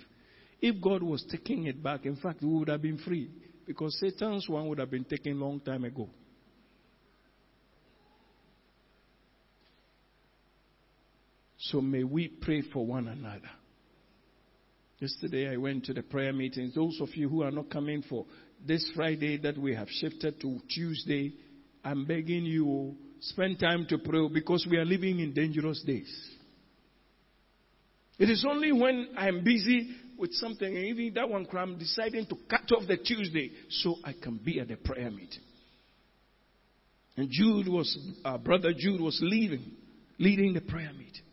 [0.60, 3.30] If God was taking it back, in fact, we would have been free
[3.66, 6.10] because Satan's one would have been taken long time ago.
[11.60, 13.50] So may we pray for one another.
[15.00, 16.74] Yesterday I went to the prayer meetings.
[16.74, 18.26] Those of you who are not coming for
[18.66, 21.34] this Friday that we have shifted to Tuesday,
[21.84, 26.12] I'm begging you spend time to pray because we are living in dangerous days.
[28.18, 32.36] It is only when I'm busy with something, and even that one I'm deciding to
[32.50, 35.44] cut off the Tuesday so I can be at the prayer meeting.
[37.16, 37.96] And Jude was,
[38.26, 39.74] our brother Jude was leading,
[40.18, 41.27] leading the prayer meeting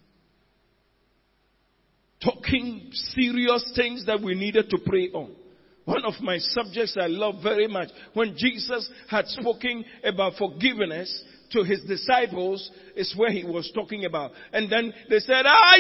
[2.25, 5.35] talking serious things that we needed to pray on.
[5.85, 11.23] One of my subjects I love very much, when Jesus had spoken about forgiveness
[11.53, 14.31] to his disciples, is where he was talking about.
[14.53, 15.79] And then they said, I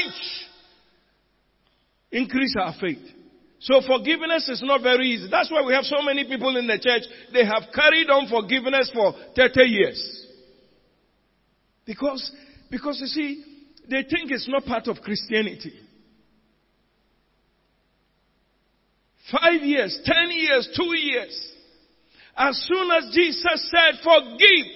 [2.12, 3.02] increase our faith.
[3.60, 5.28] So forgiveness is not very easy.
[5.30, 7.02] That's why we have so many people in the church.
[7.32, 10.26] They have carried on forgiveness for 30 years.
[11.86, 12.30] Because,
[12.70, 13.44] because you see,
[13.88, 15.72] they think it's not part of Christianity.
[19.30, 21.52] Five years, ten years, two years.
[22.36, 24.66] As soon as Jesus said, forgive.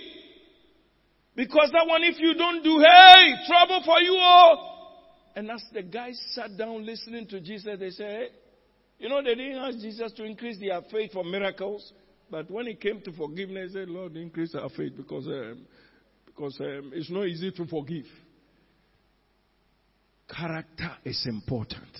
[1.34, 4.74] Because that one, if you don't do, hey, trouble for you all.
[5.36, 8.28] And as the guys sat down listening to Jesus, they said, hey,
[8.98, 11.92] you know, they didn't ask Jesus to increase their faith for miracles.
[12.30, 15.66] But when it came to forgiveness, they said, Lord, increase our faith because, um,
[16.26, 18.06] because um, it's not easy to forgive.
[20.28, 21.96] Character is important.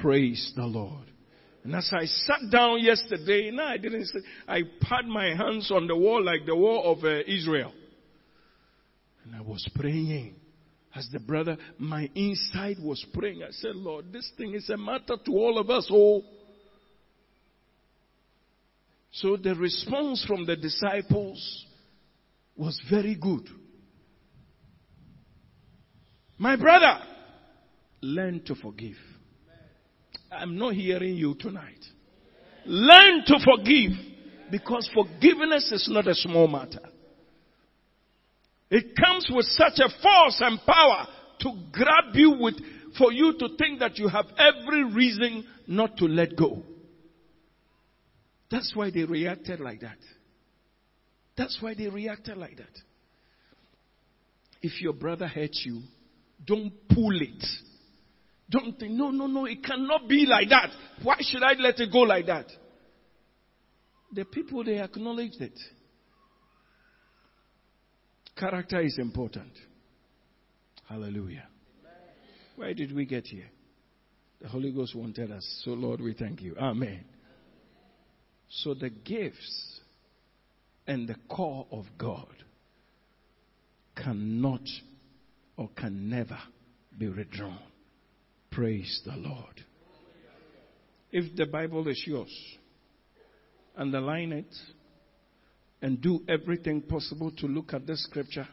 [0.00, 1.04] Praise the Lord.
[1.62, 5.86] And as I sat down yesterday, no, I didn't say, I put my hands on
[5.86, 7.72] the wall like the wall of uh, Israel.
[9.24, 10.36] And I was praying.
[10.94, 13.42] As the brother, my inside was praying.
[13.42, 15.88] I said, Lord, this thing is a matter to all of us.
[15.92, 16.22] Oh.
[19.12, 21.66] So the response from the disciples
[22.56, 23.48] was very good.
[26.38, 27.00] My brother,
[28.00, 28.96] learn to forgive.
[30.30, 31.84] I'm not hearing you tonight.
[32.66, 33.92] Learn to forgive
[34.50, 36.82] because forgiveness is not a small matter.
[38.70, 41.06] It comes with such a force and power
[41.40, 42.54] to grab you with,
[42.96, 46.62] for you to think that you have every reason not to let go.
[48.50, 49.98] That's why they reacted like that.
[51.36, 52.78] That's why they reacted like that.
[54.62, 55.82] If your brother hurts you,
[56.44, 57.44] don't pull it.
[58.50, 60.70] Don't think, no, no, no, it cannot be like that.
[61.02, 62.46] Why should I let it go like that?
[64.12, 65.58] The people, they acknowledged it.
[68.36, 69.52] Character is important.
[70.88, 71.46] Hallelujah.
[72.56, 73.48] Why did we get here?
[74.40, 75.62] The Holy Ghost wanted us.
[75.64, 76.56] So, Lord, we thank you.
[76.58, 77.04] Amen.
[78.48, 79.80] So, the gifts
[80.88, 82.34] and the core of God
[83.94, 84.66] cannot
[85.56, 86.38] or can never
[86.98, 87.69] be withdrawn.
[88.50, 89.64] Praise the Lord.
[91.12, 92.34] If the Bible is yours,
[93.76, 94.54] underline it
[95.82, 98.48] and do everything possible to look at this scripture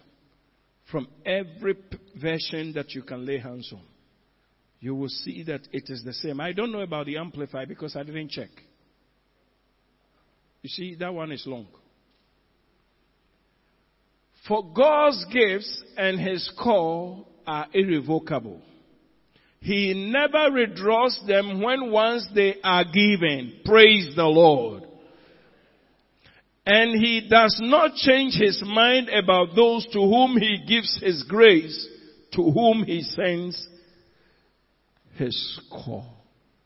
[0.92, 1.76] from every
[2.20, 3.84] version that you can lay hands on.
[4.80, 6.40] You will see that it is the same.
[6.40, 8.50] I don't know about the Amplify because I didn't check.
[10.62, 11.68] You see, that one is long.
[14.48, 18.62] For God's gifts and His call are irrevocable.
[19.60, 23.62] He never withdraws them when once they are given.
[23.66, 24.84] Praise the Lord.
[26.66, 31.88] And he does not change his mind about those to whom he gives his grace,
[32.34, 33.68] to whom he sends
[35.16, 36.06] his call.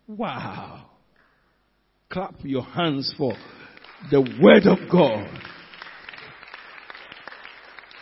[0.07, 0.89] Wow.
[2.09, 3.33] Clap your hands for
[4.09, 5.29] the word of God.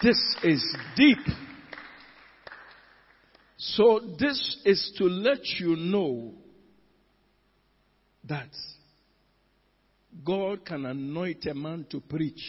[0.01, 0.63] This is
[0.95, 1.17] deep.
[3.61, 6.33] So this is to let you know
[8.23, 8.49] that
[10.25, 12.41] God can anoint a man to preach.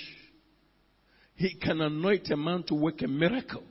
[1.35, 3.65] He can anoint a man to work a miracle.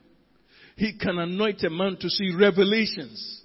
[0.75, 3.41] He can anoint a man to see revelations.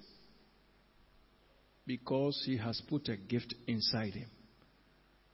[1.87, 4.29] Because he has put a gift inside him.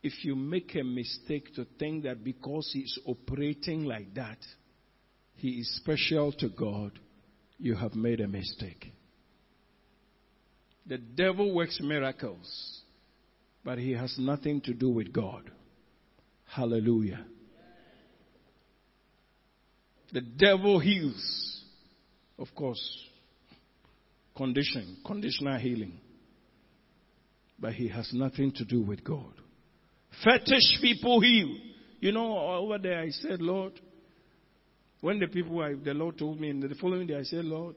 [0.04, 4.38] if you make a mistake to think that because he's operating like that,
[5.36, 6.92] he is special to God,
[7.62, 8.92] you have made a mistake.
[10.88, 12.82] The devil works miracles,
[13.64, 15.50] but he has nothing to do with God.
[16.48, 17.24] Hallelujah.
[20.12, 21.64] The devil heals.
[22.40, 22.82] Of course,
[24.36, 26.00] condition, conditional healing.
[27.60, 29.34] But he has nothing to do with God.
[30.24, 31.56] Fetish people heal.
[32.00, 33.74] You know, over there I said, Lord,
[35.02, 37.76] when the people, I, the Lord told me, and the following day I said, Lord,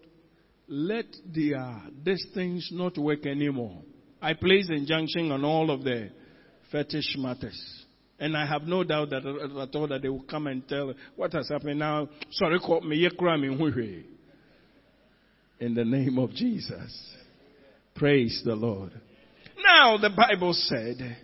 [0.68, 3.82] let their, uh, these things not work anymore.
[4.20, 6.10] I place injunction on all of the
[6.70, 7.84] fetish matters.
[8.18, 10.94] And I have no doubt that uh, at all that they will come and tell
[11.16, 12.08] what has happened now.
[12.30, 13.04] Sorry, call me
[15.60, 17.14] in the name of Jesus.
[17.94, 18.92] Praise the Lord.
[19.62, 21.16] Now the Bible said,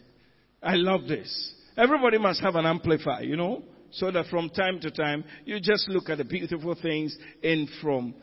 [0.63, 1.55] I love this.
[1.77, 3.63] Everybody must have an amplifier, you know,
[3.93, 8.15] so that from time to time you just look at the beautiful things in from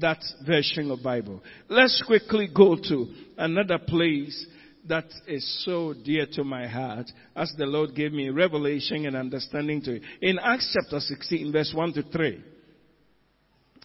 [0.00, 1.42] that version of Bible.
[1.68, 4.46] Let's quickly go to another place
[4.88, 9.80] that is so dear to my heart as the Lord gave me revelation and understanding
[9.82, 10.02] to it.
[10.20, 12.44] In Acts chapter 16 verse 1 to 3.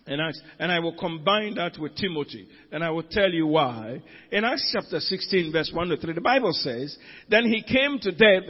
[0.08, 4.02] In Acts, and I will combine that with Timothy, and I will tell you why.
[4.32, 6.98] In Acts chapter 16 verse 1 to 3, the Bible says,
[7.30, 8.44] Then he came to Deb,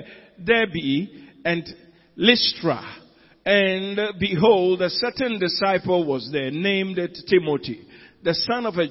[0.43, 1.07] Derbe
[1.43, 1.68] and
[2.18, 2.84] Lystra,
[3.45, 6.97] and behold, a certain disciple was there named
[7.30, 7.88] Timothy,
[8.24, 8.88] the son of a,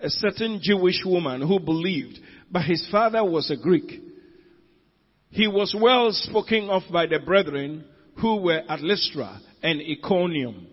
[0.00, 2.18] a certain Jewish woman who believed
[2.50, 4.02] but his father was a Greek.
[5.28, 7.84] He was well spoken of by the brethren
[8.20, 10.66] who were at Lystra and Iconium.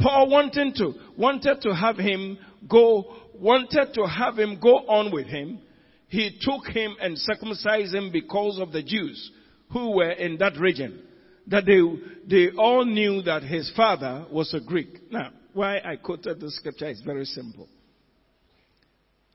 [0.00, 5.26] Paul wanted to, wanted to have him go, wanted to have him go on with
[5.26, 5.60] him.
[6.08, 9.30] He took him and circumcised him because of the Jews
[9.72, 11.02] who were in that region.
[11.48, 11.80] That they,
[12.28, 15.10] they all knew that his father was a Greek.
[15.10, 17.68] Now, why I quoted the scripture is very simple.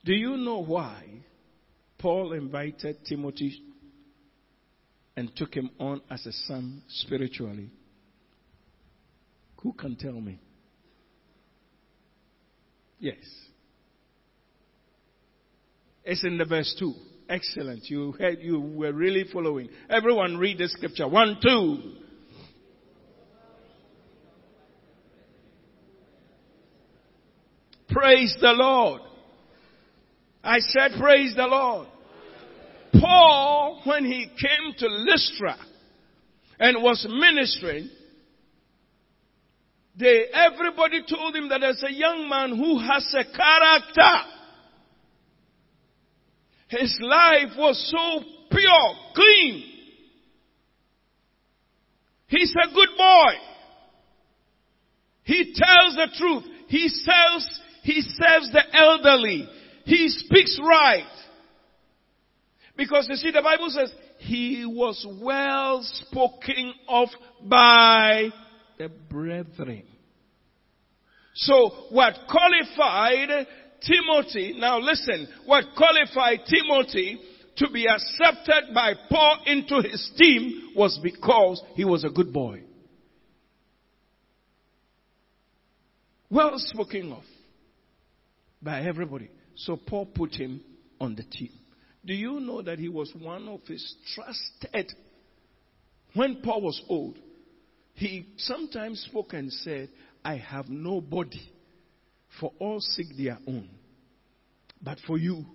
[0.06, 1.04] Do you know why
[2.00, 3.62] Paul invited Timothy
[5.18, 7.70] and took him on as a son spiritually?
[9.62, 10.40] Who can tell me?
[13.00, 13.18] Yes.
[16.06, 16.94] It's in the verse 2.
[17.30, 17.90] Excellent.
[17.90, 19.70] You heard, you were really following.
[19.90, 21.08] Everyone read the scripture.
[21.08, 21.96] One, two.
[27.90, 29.02] Praise the Lord.
[30.44, 31.88] I said, praise the Lord.
[33.02, 35.58] Paul, when he came to Lystra
[36.60, 37.90] and was ministering,
[40.00, 44.37] they, everybody told him that there's a young man who has a character.
[46.70, 49.64] His life was so pure, clean.
[52.28, 53.34] He's a good boy.
[55.24, 56.44] He tells the truth.
[56.68, 59.48] He serves, he serves the elderly.
[59.86, 61.06] He speaks right.
[62.76, 67.08] Because you see, the Bible says, he was well spoken of
[67.44, 68.30] by
[68.78, 69.84] the brethren.
[71.34, 73.48] So what qualified
[73.82, 77.20] Timothy, now listen, what qualified Timothy
[77.58, 82.62] to be accepted by Paul into his team was because he was a good boy.
[86.30, 87.24] Well spoken of
[88.62, 89.30] by everybody.
[89.56, 90.62] So Paul put him
[91.00, 91.52] on the team.
[92.06, 94.92] Do you know that he was one of his trusted?
[96.14, 97.18] When Paul was old,
[97.94, 99.90] he sometimes spoke and said,
[100.24, 101.42] I have nobody,
[102.40, 103.70] for all seek their own.
[104.82, 105.46] But for you,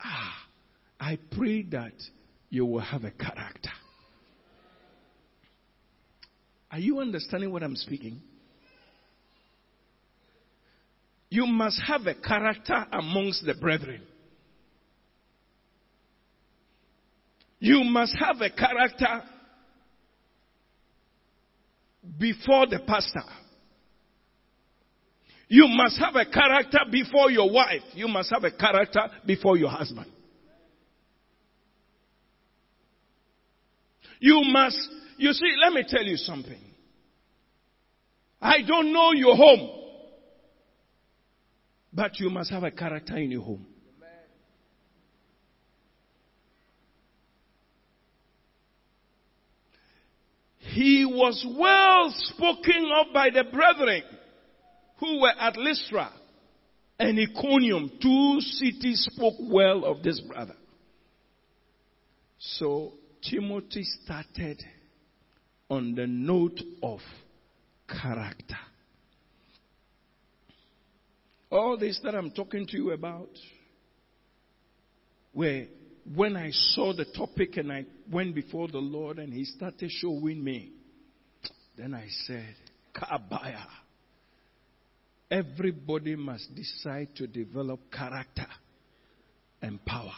[0.00, 0.34] ah,
[1.00, 1.94] I pray that
[2.50, 3.70] you will have a character.
[6.70, 8.20] Are you understanding what I'm speaking?
[11.28, 14.02] You must have a character amongst the brethren.
[17.58, 19.22] You must have a character
[22.18, 23.24] before the pastor.
[25.48, 27.82] You must have a character before your wife.
[27.94, 30.10] You must have a character before your husband.
[34.18, 34.78] You must,
[35.18, 36.58] you see, let me tell you something.
[38.40, 39.70] I don't know your home.
[41.92, 43.66] But you must have a character in your home.
[50.58, 54.02] He was well spoken of by the brethren
[54.98, 56.10] who were at Lystra
[56.98, 57.90] and Iconium.
[58.00, 60.56] Two cities spoke well of this brother.
[62.38, 62.92] So
[63.22, 64.62] Timothy started
[65.68, 67.00] on the note of
[67.88, 68.56] character.
[71.50, 73.30] All this that I'm talking to you about,
[75.32, 75.66] where
[76.14, 80.42] when I saw the topic and I went before the Lord and He started showing
[80.42, 80.72] me,
[81.76, 82.54] then I said,
[82.94, 83.64] Kabaya.
[85.30, 88.46] Everybody must decide to develop character
[89.60, 90.14] and power.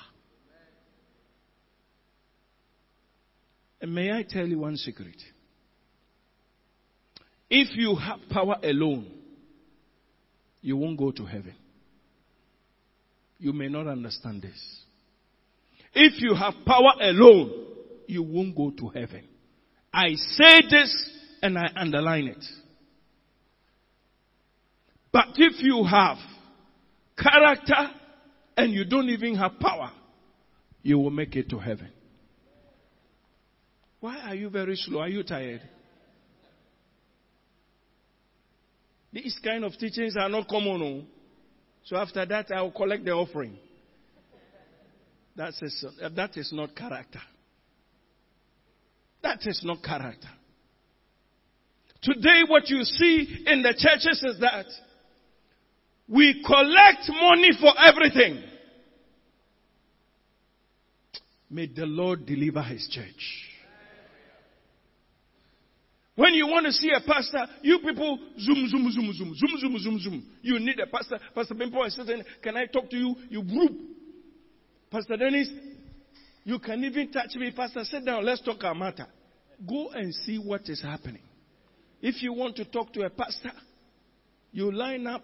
[3.81, 5.17] And may I tell you one secret?
[7.49, 9.11] If you have power alone,
[10.61, 11.55] you won't go to heaven.
[13.39, 14.81] You may not understand this.
[15.95, 17.67] If you have power alone,
[18.07, 19.25] you won't go to heaven.
[19.93, 22.45] I say this and I underline it.
[25.19, 26.19] But if you have
[27.21, 27.91] character
[28.57, 29.91] and you don't even have power,
[30.81, 31.89] you will make it to heaven.
[33.99, 35.01] Why are you very slow?
[35.01, 35.63] Are you tired?
[39.13, 40.79] These kind of teachings are not common.
[40.79, 41.03] No?
[41.83, 43.59] So after that, I will collect the offering.
[45.35, 45.61] That's
[46.01, 47.23] a, that is not character.
[49.25, 50.29] That is not character.
[52.03, 54.67] Today, what you see in the churches is that
[56.09, 58.43] we collect money for everything.
[61.51, 63.49] May the Lord deliver his church.
[66.15, 69.79] When you want to see a pastor, you people zoom, zoom, zoom, zoom, zoom, zoom,
[69.79, 70.27] zoom, zoom.
[70.43, 71.19] You need a pastor.
[71.33, 72.25] Pastor Bimpo is sitting.
[72.43, 73.15] Can I talk to you?
[73.31, 73.73] You group.
[74.91, 75.49] Pastor Dennis,
[76.43, 77.53] you can even touch me.
[77.53, 78.25] Pastor, sit down.
[78.25, 79.07] Let's talk our matter.
[79.69, 81.23] Go and see what is happening.
[82.03, 83.53] If you want to talk to a pastor,
[84.51, 85.23] you line up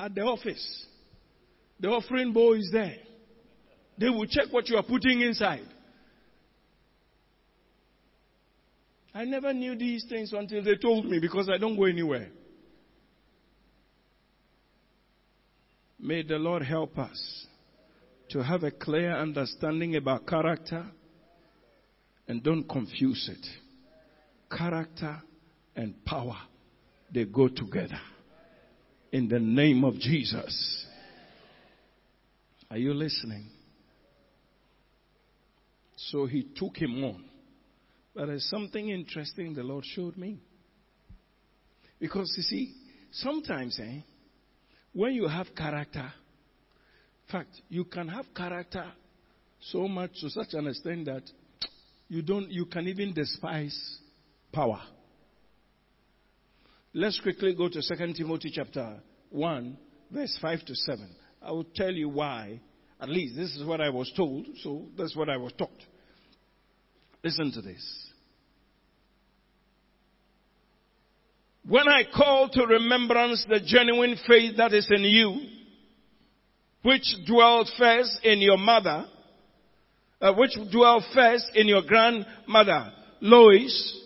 [0.00, 0.86] at the office.
[1.78, 2.96] The offering boy is there.
[3.98, 5.66] They will check what you are putting inside.
[9.12, 12.28] I never knew these things until they told me because I don't go anywhere.
[15.98, 17.46] May the Lord help us
[18.30, 20.86] to have a clear understanding about character
[22.26, 23.46] and don't confuse it.
[24.56, 25.20] Character
[25.76, 26.38] and power,
[27.12, 28.00] they go together.
[29.12, 30.86] In the name of Jesus.
[32.70, 33.46] Are you listening?
[35.96, 37.24] So he took him on.
[38.14, 40.38] But there's something interesting the Lord showed me.
[41.98, 42.74] Because you see,
[43.12, 44.00] sometimes, eh,
[44.92, 46.12] when you have character,
[47.26, 48.86] in fact, you can have character
[49.60, 51.22] so much to such an extent that
[52.08, 53.98] you don't, you can even despise
[54.52, 54.80] power.
[56.92, 58.98] Let's quickly go to 2 Timothy chapter
[59.30, 59.78] 1,
[60.10, 61.08] verse 5 to 7.
[61.40, 62.60] I will tell you why.
[63.00, 65.70] At least this is what I was told, so that's what I was taught.
[67.22, 68.10] Listen to this.
[71.66, 75.38] When I call to remembrance the genuine faith that is in you,
[76.82, 79.06] which dwelt first in your mother,
[80.20, 83.96] uh, which dwelt first in your grandmother Lois,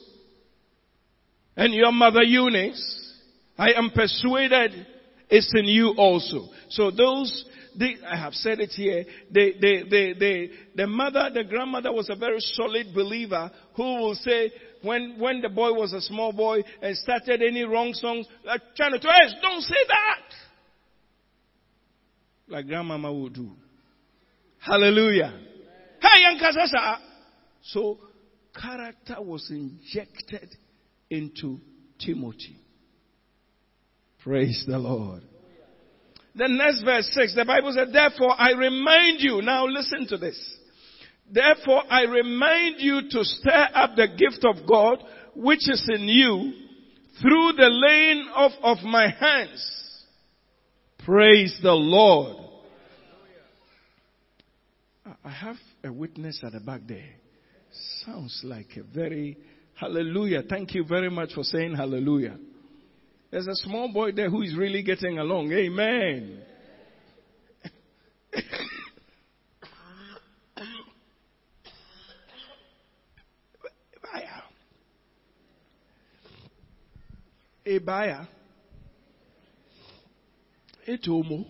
[1.57, 3.13] and your mother Eunice,
[3.57, 4.87] I am persuaded
[5.31, 6.49] is in you also.
[6.69, 7.45] So those,
[7.79, 12.09] they, I have said it here, they, they, they, they, the mother, the grandmother was
[12.11, 14.53] a very solid believer who will say,
[14.83, 18.93] when, when the boy was a small boy and started any wrong songs, like trying
[18.93, 20.37] to, don't say that!
[22.47, 23.51] Like grandmama would do.
[24.59, 25.33] Hallelujah.
[26.01, 26.99] Hey, Yankasasa!
[27.63, 27.99] So,
[28.55, 30.55] character was injected
[31.11, 31.61] into
[31.99, 32.59] Timothy.
[34.23, 35.23] Praise the Lord.
[36.35, 40.39] The next verse 6, the Bible said, Therefore I remind you, now listen to this.
[41.31, 44.99] Therefore I remind you to stir up the gift of God
[45.37, 46.53] which is in you
[47.21, 50.05] through the laying of, of my hands.
[51.05, 52.39] Praise the Lord.
[55.25, 57.15] I have a witness at the back there.
[58.05, 59.37] Sounds like a very
[59.75, 60.43] hallelujah.
[60.49, 62.37] Thank you very much for saying hallelujah.
[63.31, 65.53] There's a small boy there who is really getting along.
[65.53, 66.43] Amen.
[77.67, 78.29] Ebaya.
[80.87, 81.47] Etomo.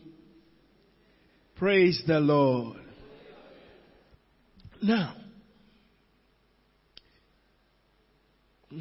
[1.56, 2.78] Praise the Lord.
[4.82, 5.14] Now,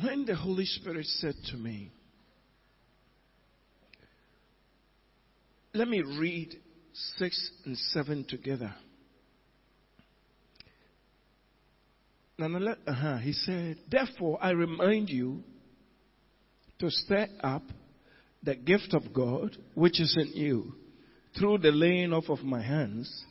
[0.02, 1.92] when the Holy Spirit said to me,
[5.74, 6.56] let me read
[7.18, 8.74] 6 and 7 together.
[12.88, 15.44] uh-huh, he said, Therefore, I remind you
[16.80, 17.64] to stir up
[18.44, 20.74] the gift of God which is in you
[21.38, 23.24] through the laying off of my hands.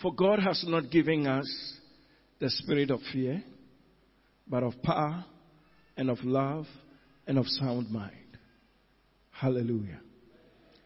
[0.00, 1.48] For God has not given us
[2.40, 3.42] the spirit of fear,
[4.46, 5.24] but of power
[5.96, 6.66] and of love
[7.26, 8.38] and of sound mind.
[9.30, 10.00] Hallelujah.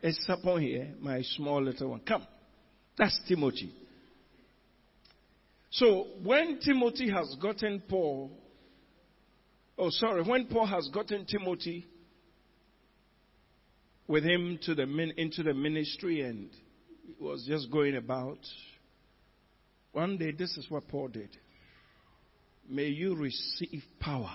[0.03, 2.01] It's upon here, my small little one.
[2.01, 2.27] Come.
[2.99, 3.73] That's Timothy.
[5.71, 8.31] So when Timothy has gotten Paul,
[9.77, 11.87] oh sorry, when Paul has gotten Timothy
[14.09, 14.85] with him to the
[15.17, 16.49] into the ministry and
[17.21, 18.39] was just going about,
[19.93, 21.31] one day this is what Paul did.
[22.69, 24.33] May you receive power.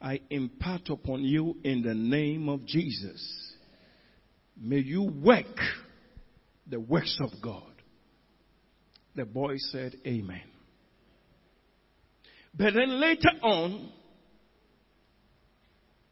[0.00, 3.54] I impart upon you in the name of Jesus.
[4.60, 5.46] May you work
[6.66, 7.62] the works of God.
[9.14, 10.42] The boy said, Amen.
[12.54, 13.90] But then later on,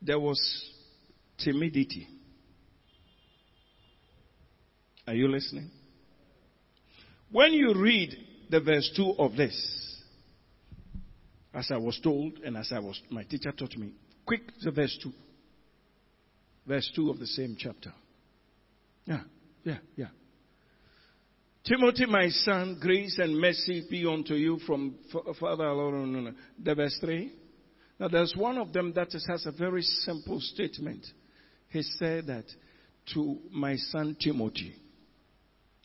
[0.03, 0.41] there was
[1.39, 2.09] timidity.
[5.07, 5.71] Are you listening?
[7.31, 8.17] When you read
[8.51, 9.86] the verse 2 of this,
[11.57, 13.93] as I was told and as I was, my teacher taught me,
[14.27, 15.11] quick, the verse 2.
[16.67, 17.93] Verse 2 of the same chapter.
[19.07, 19.23] Yeah,
[19.65, 20.09] yeah, yeah.
[21.65, 24.97] Timothy, my son, grace and mercy be unto you from
[25.41, 26.35] Father Lord.
[26.63, 27.33] The verse 3.
[27.99, 31.07] Now there's one of them that has a very simple statement.
[31.71, 32.45] He said that
[33.15, 34.75] to my son Timothy.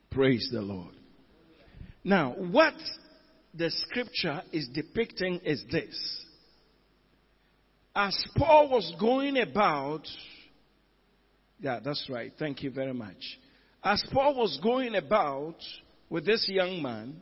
[0.10, 0.94] Praise the Lord.
[2.04, 2.74] Now, what
[3.54, 6.26] the scripture is depicting is this.
[7.95, 10.08] As Paul was going about,
[11.60, 12.32] yeah, that's right.
[12.39, 13.38] Thank you very much
[13.84, 15.56] as Paul was going about
[16.10, 17.16] with this young man,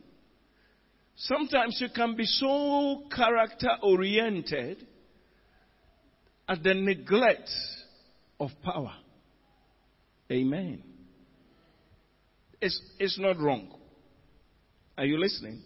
[1.16, 4.86] sometimes you can be so character oriented
[6.48, 7.50] at the neglect
[8.38, 8.92] of power.
[10.30, 10.82] Amen.
[12.60, 13.74] It's, it's not wrong.
[14.98, 15.62] Are you listening?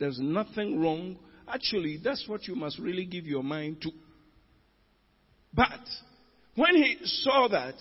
[0.00, 1.18] There's nothing wrong.
[1.46, 3.90] Actually, that's what you must really give your mind to.
[5.52, 5.80] But
[6.54, 7.74] when he saw that,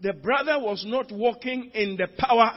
[0.00, 2.52] the brother was not walking in the power.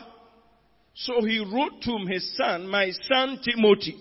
[0.93, 3.97] So he wrote to his son, my son Timothy.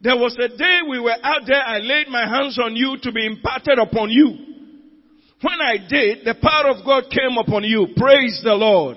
[0.00, 3.12] There was a day we were out there, I laid my hands on you to
[3.12, 4.26] be imparted upon you.
[5.40, 7.88] When I did, the power of God came upon you.
[7.96, 8.96] Praise the Lord.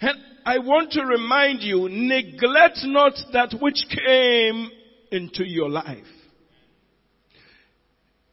[0.00, 4.70] And I want to remind you, neglect not that which came
[5.10, 6.04] into your life.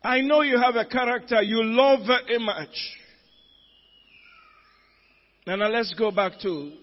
[0.03, 2.75] I know you have a character you love very much.
[5.47, 6.73] Now, now let's go back to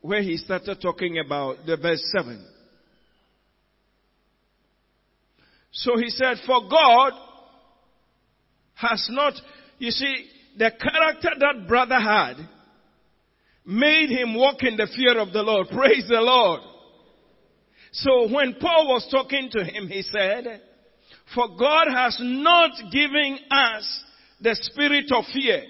[0.00, 2.46] where he started talking about the verse 7.
[5.72, 7.12] So he said, For God
[8.74, 9.34] has not,
[9.78, 10.26] you see,
[10.56, 12.34] the character that brother had
[13.68, 15.68] made him walk in the fear of the Lord.
[15.68, 16.60] Praise the Lord.
[17.92, 20.62] So when Paul was talking to him, he said,
[21.34, 24.04] for God has not given us
[24.40, 25.64] the spirit of fear,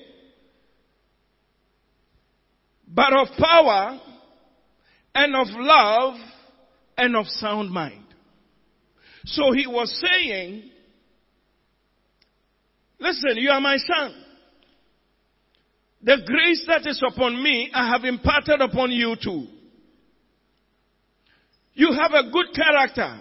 [2.86, 4.00] but of power
[5.16, 6.14] and of love
[6.96, 8.04] and of sound mind.
[9.24, 10.70] So he was saying,
[13.00, 14.14] listen, you are my son.
[16.08, 19.46] The grace that is upon me, I have imparted upon you too.
[21.74, 23.20] You have a good character.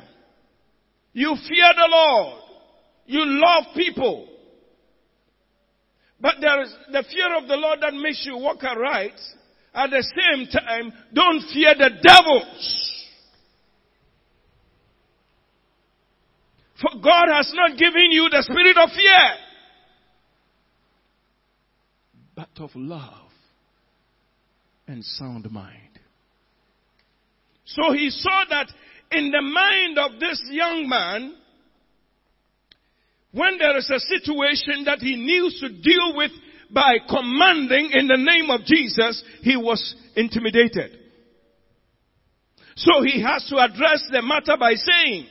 [1.12, 2.44] You fear the Lord.
[3.06, 4.30] You love people.
[6.22, 9.20] But there is the fear of the Lord that makes you walk aright.
[9.74, 13.04] At the same time, don't fear the devils.
[16.80, 19.47] For God has not given you the spirit of fear,
[22.38, 23.32] but of love
[24.88, 25.74] and sound mind.
[27.66, 28.68] So he saw that
[29.12, 31.34] in the mind of this young man,
[33.32, 36.32] when there is a situation that he needs to deal with
[36.72, 40.92] by commanding in the name of Jesus, he was intimidated.
[42.76, 45.26] So he has to address the matter by saying,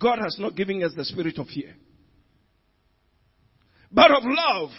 [0.00, 1.76] God has not given us the spirit of fear,
[3.92, 4.70] but of love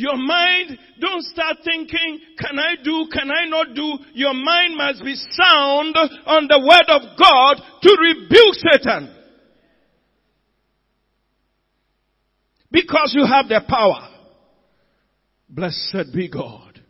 [0.00, 3.98] your mind, don't start thinking, can I do, can I not do?
[4.14, 5.94] Your mind must be sound
[6.24, 9.14] on the word of God to rebuke Satan.
[12.70, 14.08] Because you have the power.
[15.50, 16.80] Blessed be God.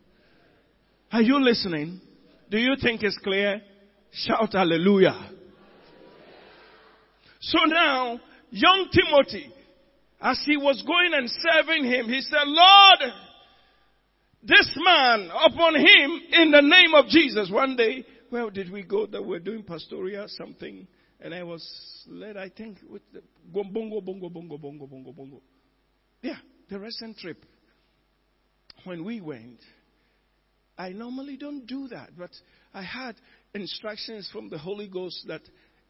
[1.11, 2.01] Are you listening?
[2.49, 3.61] Do you think it's clear?
[4.13, 5.31] Shout hallelujah.
[7.41, 9.53] So now, young Timothy,
[10.21, 12.99] as he was going and serving him, he said, Lord,
[14.43, 17.51] this man upon him in the name of Jesus.
[17.51, 20.87] One day, where did we go that we're doing pastoria something?
[21.21, 21.67] And I was
[22.09, 25.43] led, I think, with the bongo, bongo, bongo, bongo, bongo, bongo.
[26.23, 26.39] Yeah,
[26.71, 27.45] the recent trip.
[28.85, 29.61] When we went,
[30.79, 32.31] I normally don't do that, but
[32.73, 33.17] I had
[33.55, 35.43] instructions from the Holy Ghost that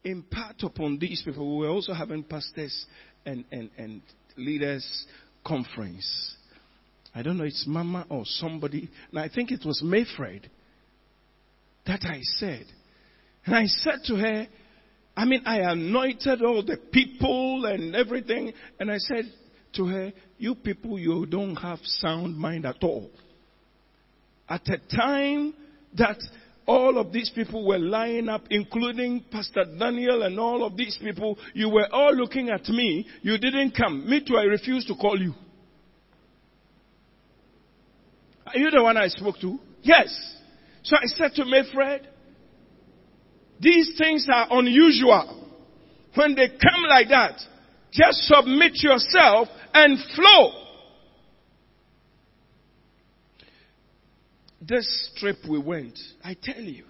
[0.03, 1.57] impart upon these people.
[1.57, 2.85] We were also having pastors
[3.25, 4.01] and, and, and
[4.37, 5.05] leaders
[5.45, 6.35] conference.
[7.13, 8.89] I don't know, it's Mama or somebody.
[9.11, 10.43] And I think it was Mayfred
[11.85, 12.65] that I said.
[13.45, 14.47] And I said to her,
[15.15, 18.53] I mean, I anointed all the people and everything.
[18.79, 19.25] And I said
[19.73, 23.09] to her, You people, you don't have sound mind at all.
[24.47, 25.53] At a time
[25.97, 26.17] that
[26.67, 31.37] all of these people were lying up, including Pastor Daniel and all of these people,
[31.53, 33.07] you were all looking at me.
[33.21, 34.09] You didn't come.
[34.09, 35.33] Me too, I refused to call you.
[38.45, 39.57] Are you the one I spoke to?
[39.81, 40.07] Yes.
[40.83, 42.05] So I said to Mayfred,
[43.59, 45.49] these things are unusual.
[46.15, 47.39] When they come like that,
[47.91, 50.60] just submit yourself and flow.
[54.61, 56.85] This trip we went, I tell you,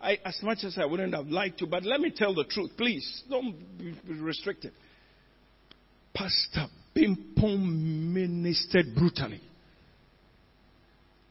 [0.00, 2.70] I, as much as I wouldn't have liked to, but let me tell the truth,
[2.76, 3.24] please.
[3.28, 4.72] Don't be restricted.
[6.14, 9.40] Pastor Pimpon ministered brutally.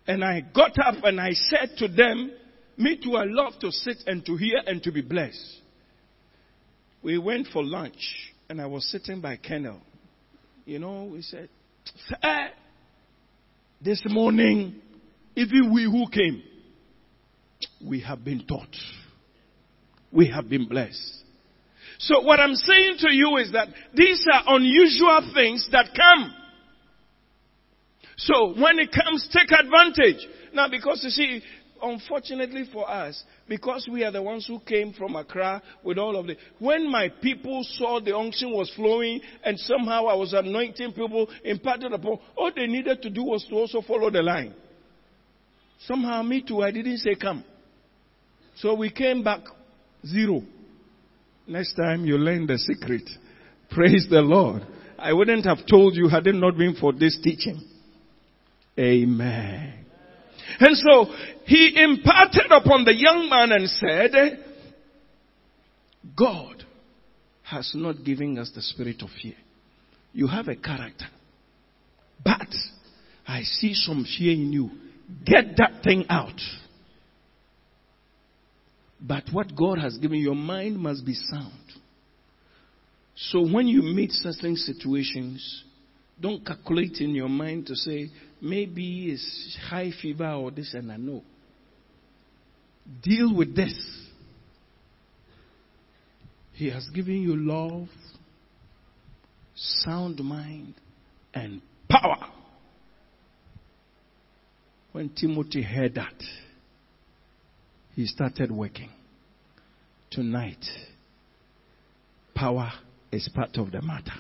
[0.07, 2.32] And I got up and I said to them,
[2.78, 5.61] Me too, I love to sit and to hear and to be blessed.
[7.01, 9.80] We went for lunch and I was sitting by Kennel.
[10.65, 11.49] You know, we said,
[12.07, 12.49] Sir,
[13.82, 14.76] this morning,
[15.36, 16.41] even we who came,
[17.86, 18.76] we have been taught.
[20.11, 21.23] We have been blessed.
[21.99, 26.34] So what I'm saying to you is that these are unusual things that come.
[28.17, 30.26] So when it comes, take advantage.
[30.53, 31.41] Now because you see,
[31.86, 36.27] unfortunately for us, because we are the ones who came from Accra with all of
[36.27, 41.29] the, when my people saw the unction was flowing and somehow I was anointing people,
[41.43, 44.53] imparted upon, all they needed to do was to also follow the line.
[45.86, 47.43] Somehow me too, I didn't say come.
[48.55, 49.41] So we came back
[50.05, 50.41] zero.
[51.47, 53.03] Next time you learn the secret.
[53.69, 54.63] Praise the Lord.
[54.97, 57.61] I wouldn't have told you had it not been for this teaching.
[58.79, 59.84] Amen.
[60.60, 61.14] And so
[61.46, 64.43] he imparted upon the young man and said,
[66.18, 66.64] God
[67.43, 69.36] has not given us the spirit of fear.
[70.14, 71.06] You have a character.
[72.24, 72.48] But
[73.28, 74.70] I see some fear in you.
[75.26, 76.39] Get that thing out.
[79.00, 81.52] But what God has given your mind must be sound.
[83.16, 85.64] So when you meet certain situations,
[86.20, 88.10] don't calculate in your mind to say,
[88.46, 91.24] maybe it's high fever or this and I know.
[93.02, 93.74] Deal with this.
[96.54, 97.89] He has given you love,
[99.56, 100.76] sound mind,
[101.34, 102.30] and power.
[104.91, 106.14] When Timothy heard that,
[107.96, 108.89] he started working.
[110.12, 110.64] Tonight,
[112.34, 112.72] power
[113.12, 114.14] is part of the matter.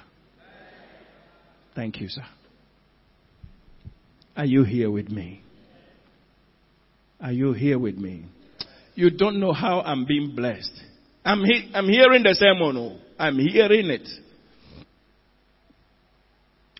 [1.75, 2.23] Thank you, sir.
[4.35, 5.41] Are you here with me?
[7.21, 8.25] Are you here with me?
[8.95, 10.71] You don't know how I'm being blessed.
[11.23, 12.77] I'm, he- I'm hearing the sermon.
[12.77, 12.99] Oh.
[13.17, 14.07] I'm hearing it.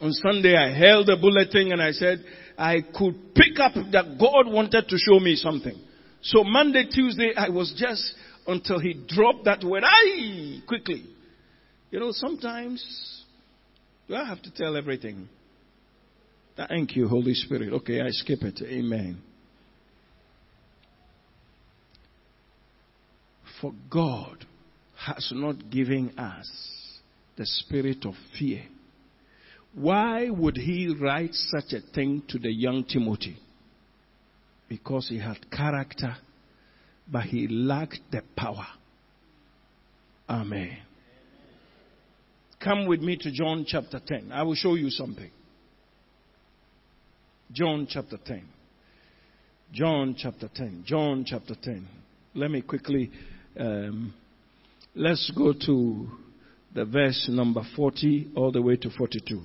[0.01, 2.23] On Sunday, I held the bulletin and I said,
[2.57, 5.75] I could pick up that God wanted to show me something.
[6.21, 8.13] So Monday, Tuesday, I was just
[8.45, 9.83] until he dropped that word.
[9.85, 11.05] I quickly.
[11.91, 13.23] You know, sometimes
[14.07, 15.29] do I have to tell everything?
[16.55, 17.73] Thank you, Holy Spirit.
[17.73, 18.61] Okay, I skip it.
[18.61, 19.21] Amen.
[23.61, 24.45] For God
[25.05, 26.49] has not given us
[27.35, 28.63] the spirit of fear.
[29.73, 33.37] Why would he write such a thing to the young Timothy?
[34.69, 36.15] Because he had character,
[37.11, 38.65] but he lacked the power.
[40.29, 40.77] Amen.
[42.63, 44.31] Come with me to John chapter 10.
[44.31, 45.29] I will show you something.
[47.51, 48.43] John chapter 10.
[49.71, 50.83] John chapter 10.
[50.85, 51.87] John chapter 10.
[52.33, 53.11] Let me quickly,
[53.59, 54.13] um,
[54.95, 56.07] let's go to
[56.73, 59.41] the verse number 40 all the way to 42.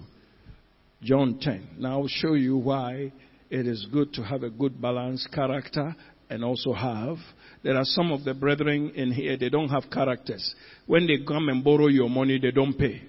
[1.03, 1.77] John 10.
[1.79, 3.13] Now I'll show you why
[3.51, 5.95] it is good to have a good balanced character
[6.29, 7.17] and also have.
[7.63, 10.55] There are some of the brethren in here, they don't have characters.
[10.87, 13.03] When they come and borrow your money, they don't pay.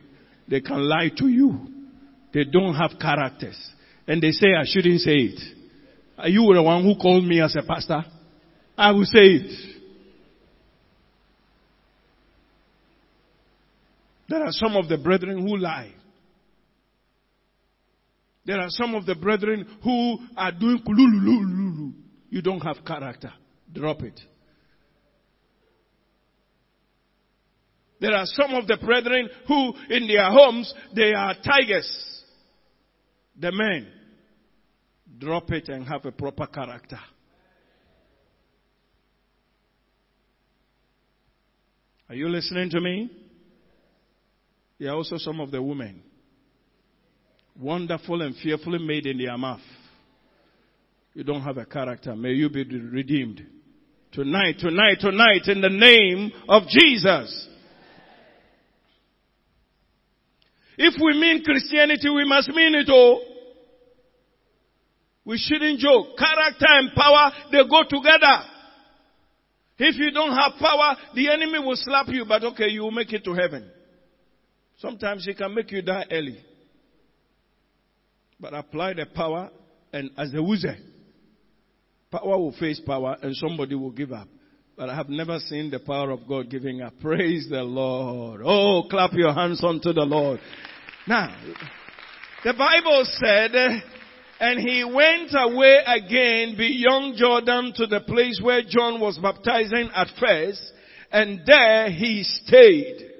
[0.47, 1.59] They can lie to you.
[2.33, 3.57] They don't have characters.
[4.11, 5.39] And they say, I shouldn't say it.
[6.17, 8.03] Are you the one who called me as a pastor?
[8.77, 9.77] I will say it.
[14.27, 15.93] There are some of the brethren who lie.
[18.45, 21.93] There are some of the brethren who are doing kululululu.
[22.31, 23.31] You don't have character.
[23.71, 24.19] Drop it.
[28.01, 32.23] There are some of the brethren who in their homes, they are tigers.
[33.39, 34.00] The men.
[35.21, 36.99] Drop it and have a proper character.
[42.09, 43.11] Are you listening to me?
[44.79, 46.01] There are also some of the women.
[47.59, 49.61] Wonderful and fearfully made in their mouth.
[51.13, 52.15] You don't have a character.
[52.15, 53.45] May you be redeemed.
[54.13, 57.47] Tonight, tonight, tonight, in the name of Jesus.
[60.79, 63.30] If we mean Christianity, we must mean it all.
[65.25, 66.17] We shouldn't joke.
[66.17, 68.45] Character and power, they go together.
[69.77, 73.11] If you don't have power, the enemy will slap you, but okay, you will make
[73.13, 73.69] it to heaven.
[74.77, 76.43] Sometimes he can make you die early.
[78.39, 79.49] But apply the power
[79.93, 80.77] and as a wizard,
[82.11, 84.27] power will face power and somebody will give up.
[84.75, 86.93] But I have never seen the power of God giving up.
[87.01, 88.41] Praise the Lord.
[88.43, 90.39] Oh, clap your hands unto the Lord.
[91.07, 91.35] Now,
[92.43, 93.51] the Bible said,
[94.41, 100.07] and he went away again beyond Jordan to the place where John was baptizing at
[100.19, 100.73] first,
[101.11, 103.11] and there he stayed.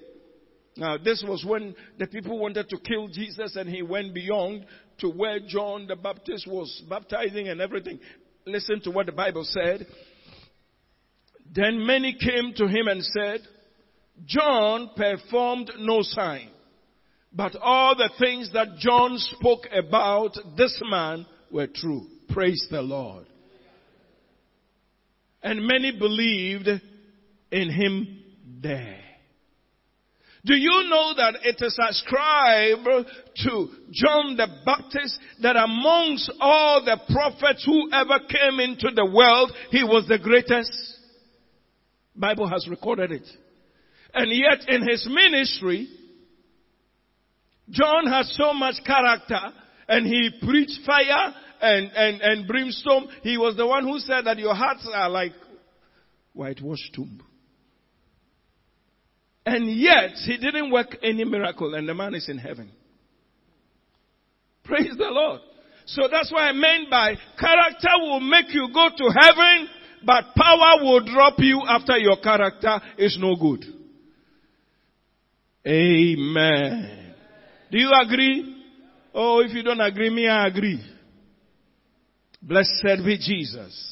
[0.76, 4.65] Now, this was when the people wanted to kill Jesus and he went beyond
[4.98, 7.99] to where John the Baptist was baptizing and everything.
[8.48, 9.85] Listen to what the Bible said.
[11.53, 13.41] Then many came to him and said,
[14.26, 16.49] John performed no sign,
[17.33, 22.05] but all the things that John spoke about this man were true.
[22.29, 23.25] Praise the Lord.
[25.43, 26.67] And many believed
[27.51, 28.19] in him
[28.61, 28.99] there.
[30.43, 33.07] Do you know that it is ascribed
[33.43, 39.51] to John the Baptist that amongst all the prophets who ever came into the world,
[39.69, 40.71] he was the greatest?
[42.15, 43.27] Bible has recorded it.
[44.13, 45.87] And yet in his ministry,
[47.69, 49.39] John has so much character
[49.88, 53.07] and he preached fire and, and, and brimstone.
[53.23, 55.33] He was the one who said that your hearts are like
[56.33, 57.23] whitewashed tomb.
[59.45, 62.71] And yet, he didn't work any miracle and the man is in heaven.
[64.63, 65.41] Praise the Lord.
[65.85, 69.67] So that's what I meant by character will make you go to heaven,
[70.05, 73.65] but power will drop you after your character is no good.
[75.67, 77.01] Amen.
[77.72, 78.57] Do you agree?
[79.14, 80.80] Oh, if you don't agree, me, I agree.
[82.41, 83.88] Blessed be Jesus.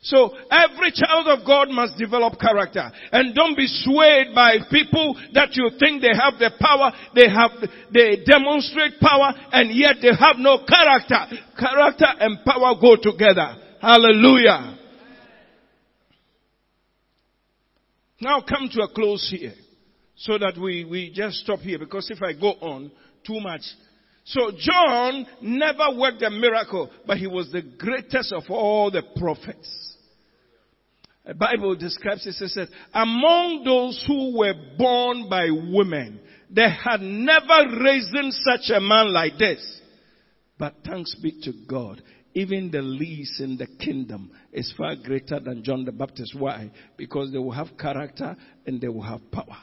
[0.00, 5.50] So every child of God must develop character and don't be swayed by people that
[5.54, 7.50] you think they have the power, they have,
[7.92, 11.36] they demonstrate power and yet they have no character.
[11.58, 13.56] Character and power go together.
[13.80, 14.78] Hallelujah.
[18.20, 19.54] Now come to a close here
[20.18, 22.90] so that we, we just stop here because if I go on
[23.26, 23.62] too much,
[24.24, 29.96] so John never worked a miracle, but he was the greatest of all the prophets.
[31.24, 36.20] The Bible describes it, it says, among those who were born by women,
[36.50, 39.80] there had never risen such a man like this.
[40.58, 42.02] But thanks be to God,
[42.34, 46.34] even the least in the kingdom is far greater than John the Baptist.
[46.36, 46.70] Why?
[46.96, 48.36] Because they will have character
[48.66, 49.58] and they will have power.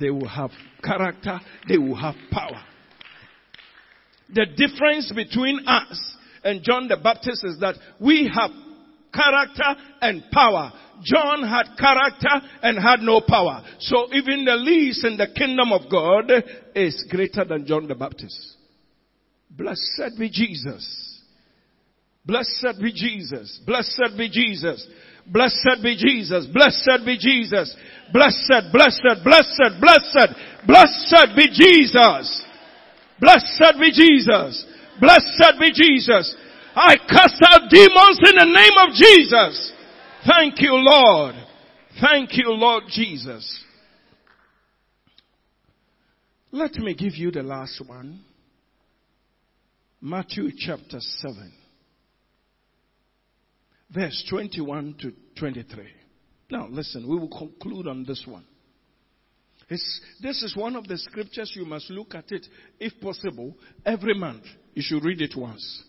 [0.00, 0.50] They will have
[0.82, 2.62] character, they will have power.
[4.32, 8.50] The difference between us and John the Baptist is that we have
[9.12, 10.72] character and power.
[11.02, 13.64] John had character and had no power.
[13.80, 16.30] So even the least in the kingdom of God
[16.74, 18.56] is greater than John the Baptist.
[19.50, 21.18] Blessed be Jesus.
[22.24, 23.60] Blessed be Jesus.
[23.66, 24.86] Blessed be Jesus.
[25.30, 26.46] Blessed be Jesus.
[26.46, 27.74] Blessed be Jesus.
[28.12, 30.34] Blessed, blessed, blessed, blessed,
[30.66, 32.44] blessed be Jesus.
[33.20, 34.66] Blessed be Jesus.
[35.00, 36.34] Blessed be Jesus.
[36.74, 39.72] I cast out demons in the name of Jesus.
[40.26, 41.34] Thank you, Lord.
[42.00, 43.64] Thank you, Lord Jesus.
[46.52, 48.20] Let me give you the last one.
[50.00, 51.52] Matthew chapter 7.
[53.94, 55.84] Verse 21 to 23.
[56.50, 58.44] Now listen, we will conclude on this one.
[59.68, 62.44] It's, this is one of the scriptures you must look at it,
[62.80, 63.56] if possible,
[63.86, 64.42] every month.
[64.74, 65.84] You should read it once.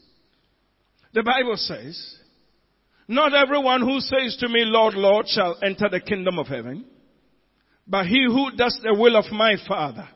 [1.14, 2.18] The Bible says,
[3.08, 6.86] not everyone who says to me, Lord, Lord, shall enter the kingdom of heaven,
[7.88, 10.08] but he who does the will of my Father.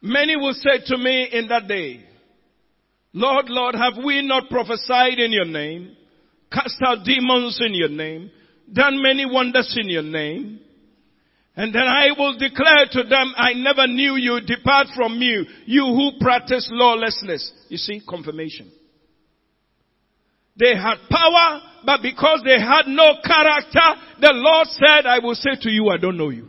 [0.00, 2.04] Many will say to me in that day,
[3.12, 5.96] Lord, Lord, have we not prophesied in your name,
[6.50, 8.30] cast out demons in your name,
[8.72, 10.60] done many wonders in your name?
[11.54, 15.84] And then I will declare to them, I never knew you, depart from me, you
[15.84, 17.52] who practice lawlessness.
[17.68, 18.72] You see, confirmation.
[20.56, 25.56] They had power, but because they had no character, the Lord said, I will say
[25.60, 26.48] to you, I don't know you.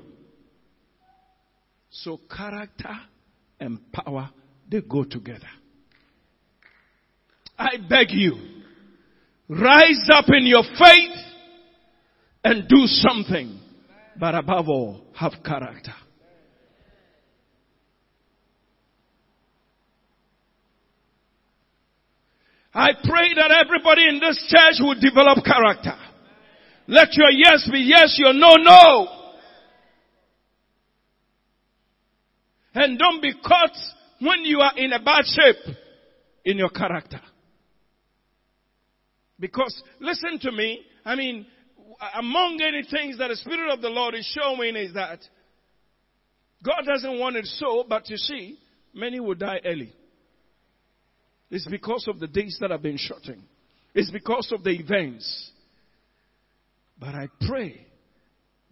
[1.89, 2.95] So character
[3.59, 4.29] and power,
[4.69, 5.49] they go together.
[7.57, 8.35] I beg you,
[9.49, 11.17] rise up in your faith
[12.43, 13.59] and do something.
[14.19, 15.93] But above all, have character.
[22.73, 25.95] I pray that everybody in this church will develop character.
[26.87, 29.07] Let your yes be yes, your no, no.
[32.73, 33.77] And don't be caught
[34.19, 35.75] when you are in a bad shape
[36.45, 37.21] in your character.
[39.43, 41.45] Because listen to me, I mean,
[42.15, 45.19] among any things that the Spirit of the Lord is showing is that
[46.63, 48.57] God doesn't want it so, but you see,
[48.93, 49.93] many will die early.
[51.51, 53.43] It's because of the days that have been shortened.
[53.93, 55.51] It's because of the events.
[56.97, 57.85] But I pray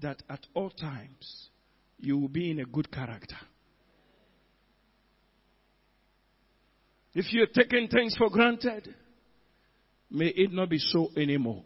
[0.01, 1.49] that at all times
[1.99, 3.35] you will be in a good character.
[7.13, 8.95] If you're taking things for granted,
[10.11, 11.63] may it not be so anymore.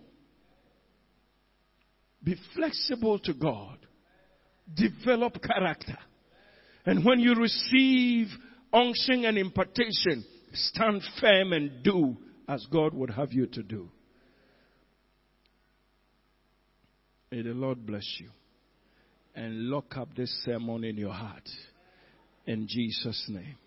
[2.23, 3.77] Be flexible to God.
[4.73, 5.97] Develop character.
[6.85, 8.27] And when you receive
[8.73, 12.17] unction and impartation, stand firm and do
[12.47, 13.89] as God would have you to do.
[17.31, 18.29] May the Lord bless you
[19.35, 21.47] and lock up this sermon in your heart.
[22.45, 23.57] In Jesus' name.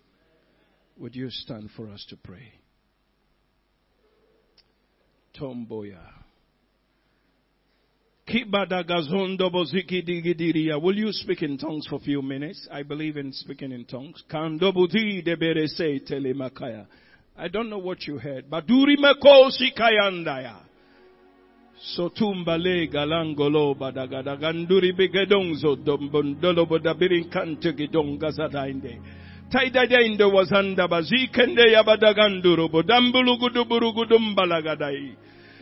[0.97, 2.51] Would you stand for us to pray?
[5.39, 5.97] Tomboya.
[10.81, 12.67] Will you speak in tongues for a few minutes?
[12.71, 14.23] I believe in speaking in tongues.
[14.31, 14.49] I
[17.47, 18.45] don't know what you heard.
[18.51, 20.57] Kayandaya.
[21.97, 28.99] Sotumbale galangolo badagada ganduri bigedongzo dombondolo bodabirin kante gidonga zadainde.
[29.49, 35.15] Taidadainde wazanda bazikende yabadaganduro bodambulu guduburugudumbalagaday.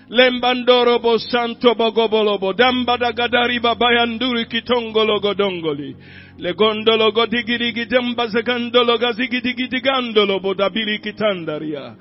[0.09, 5.95] Lembandoro bo santo bogobolobo dambada gadari babayanduri kitongolo godongoli.
[6.37, 11.95] Le gondolo godigirigi demba zegandolo gazigidigidigandolo bodabili kitandaria.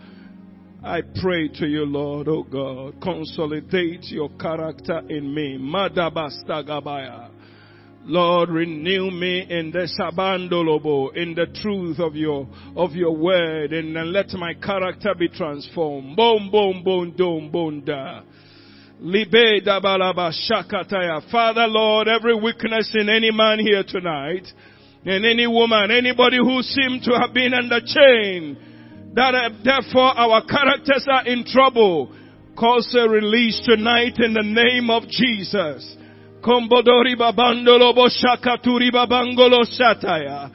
[0.85, 5.59] I pray to you, Lord, oh God, consolidate your character in me.
[5.59, 7.36] Madabasta gabaya.
[8.09, 12.47] Lord, renew me in the sabandolobo, in the truth of your,
[12.77, 16.15] of your word, and let my character be transformed.
[16.15, 18.21] Boom, boom, boom, boom, boom, da.
[21.33, 24.47] Father, Lord, every weakness in any man here tonight,
[25.05, 28.57] and any woman, anybody who seemed to have been under chain,
[29.15, 32.15] that uh, therefore our characters are in trouble,
[32.57, 35.97] cause a release tonight in the name of Jesus.
[36.47, 40.49] Kombodori babandolo boshakaturi babangolo sataya.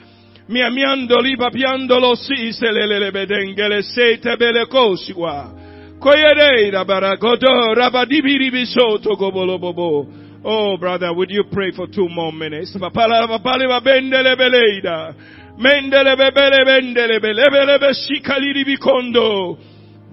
[0.47, 5.51] Miamiandoli babiandolo si selele bedengele sete bele kosiwa.
[5.99, 10.07] Koyereira baragodo rabadibiri bisoto gobolo bobo.
[10.45, 12.73] Oh, brother, would you pray for two more minutes?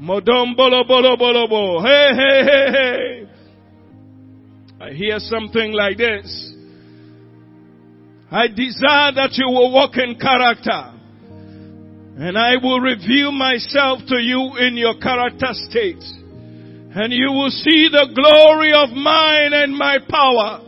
[0.00, 1.80] Modombolo bolo bolo bo.
[1.82, 3.37] Hey, hey, hey, hey.
[4.80, 6.54] I hear something like this.
[8.30, 10.94] I desire that you will walk in character.
[12.18, 16.02] And I will reveal myself to you in your character state.
[16.94, 20.62] And you will see the glory of mine and my power.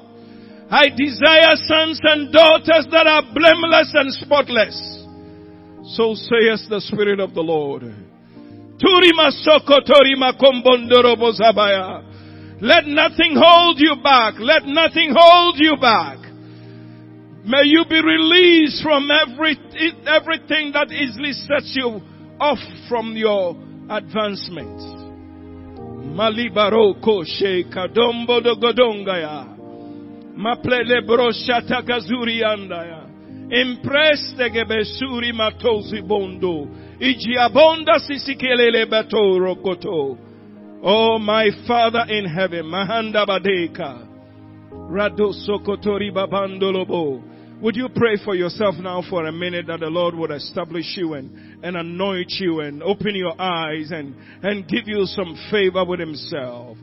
[0.71, 4.79] I desire sons and daughters that are blameless and spotless.
[5.97, 7.83] So says the Spirit of the Lord.
[7.83, 12.11] Turima soko torima kombondoro zabaya.
[12.61, 14.35] Let nothing hold you back.
[14.39, 16.19] Let nothing hold you back.
[17.45, 19.57] May you be released from every,
[20.07, 22.01] everything that easily sets you
[22.39, 22.59] off
[22.89, 23.57] from your
[23.89, 24.79] advancement.
[26.15, 29.57] Malibaro koshe kadombo do godongaya.
[30.37, 33.07] Maplele broshata gazuri andaya.
[33.51, 36.69] Impreste gebesuri matosi bondo.
[37.01, 40.30] Iji abonda sisikelele batoro koto.
[40.83, 44.09] Oh, my Father in heaven, Mahanda Badeka,
[44.73, 47.61] Rado Sokotori Babandolobo.
[47.61, 51.13] Would you pray for yourself now for a minute that the Lord would establish you
[51.13, 56.01] and, and anoint you and open your eyes and, and give you some favor with
[56.01, 56.79] Himself?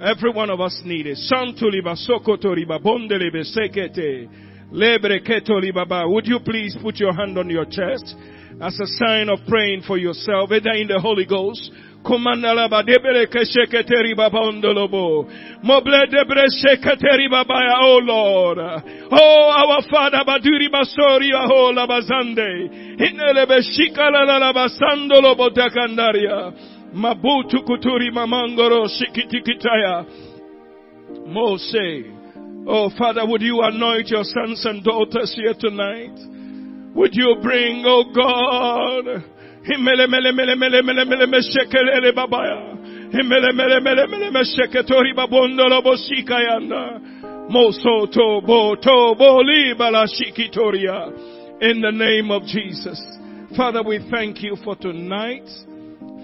[0.00, 1.18] Every one of us need it.
[1.30, 4.28] Santuliba Sokotoriba Bondelebe Sekete.
[4.72, 6.10] Lebre Ketolibaba.
[6.10, 8.16] Would you please put your hand on your chest
[8.60, 11.70] as a sign of praying for yourself, either in the Holy Ghost
[12.02, 15.26] Kumandalaba debere kesheketeri babondolobo.
[15.62, 18.58] Moble debre sheketeri babaya, oh Lord.
[19.12, 22.96] Oh, our Father baduri basori aho labazande.
[22.96, 26.52] Hinele beshika la la la basandolo botakandaria.
[26.94, 30.04] Mabutu kuturi mamangoro shikitikitaya.
[31.26, 32.04] Mose.
[32.66, 36.18] Oh, Father, would you anoint your sons and daughters here tonight?
[36.94, 39.24] Would you bring, oh God,
[47.50, 48.40] Mosoto.
[51.60, 53.00] In the name of Jesus.
[53.56, 55.48] Father, we thank you for tonight.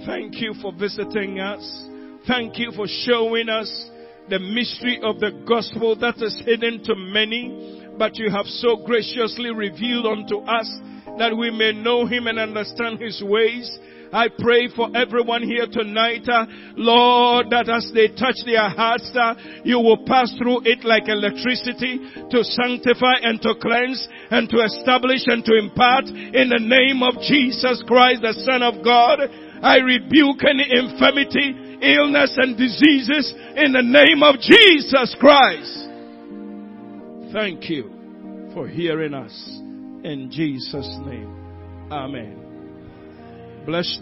[0.07, 1.89] Thank you for visiting us.
[2.27, 3.91] Thank you for showing us
[4.29, 9.51] the mystery of the gospel that is hidden to many, but you have so graciously
[9.51, 10.69] revealed unto us
[11.19, 13.79] that we may know Him and understand His ways.
[14.13, 19.35] I pray for everyone here tonight, uh, Lord, that as they touch their hearts, uh,
[19.65, 21.99] you will pass through it like electricity
[22.31, 27.21] to sanctify and to cleanse and to establish and to impart in the name of
[27.27, 29.21] Jesus Christ, the Son of God.
[29.63, 35.89] I rebuke any infirmity, illness and diseases in the name of Jesus Christ.
[37.33, 39.56] Thank you for hearing us.
[40.07, 41.89] In Jesus' name.
[41.91, 42.39] Amen.
[43.67, 44.01] Bless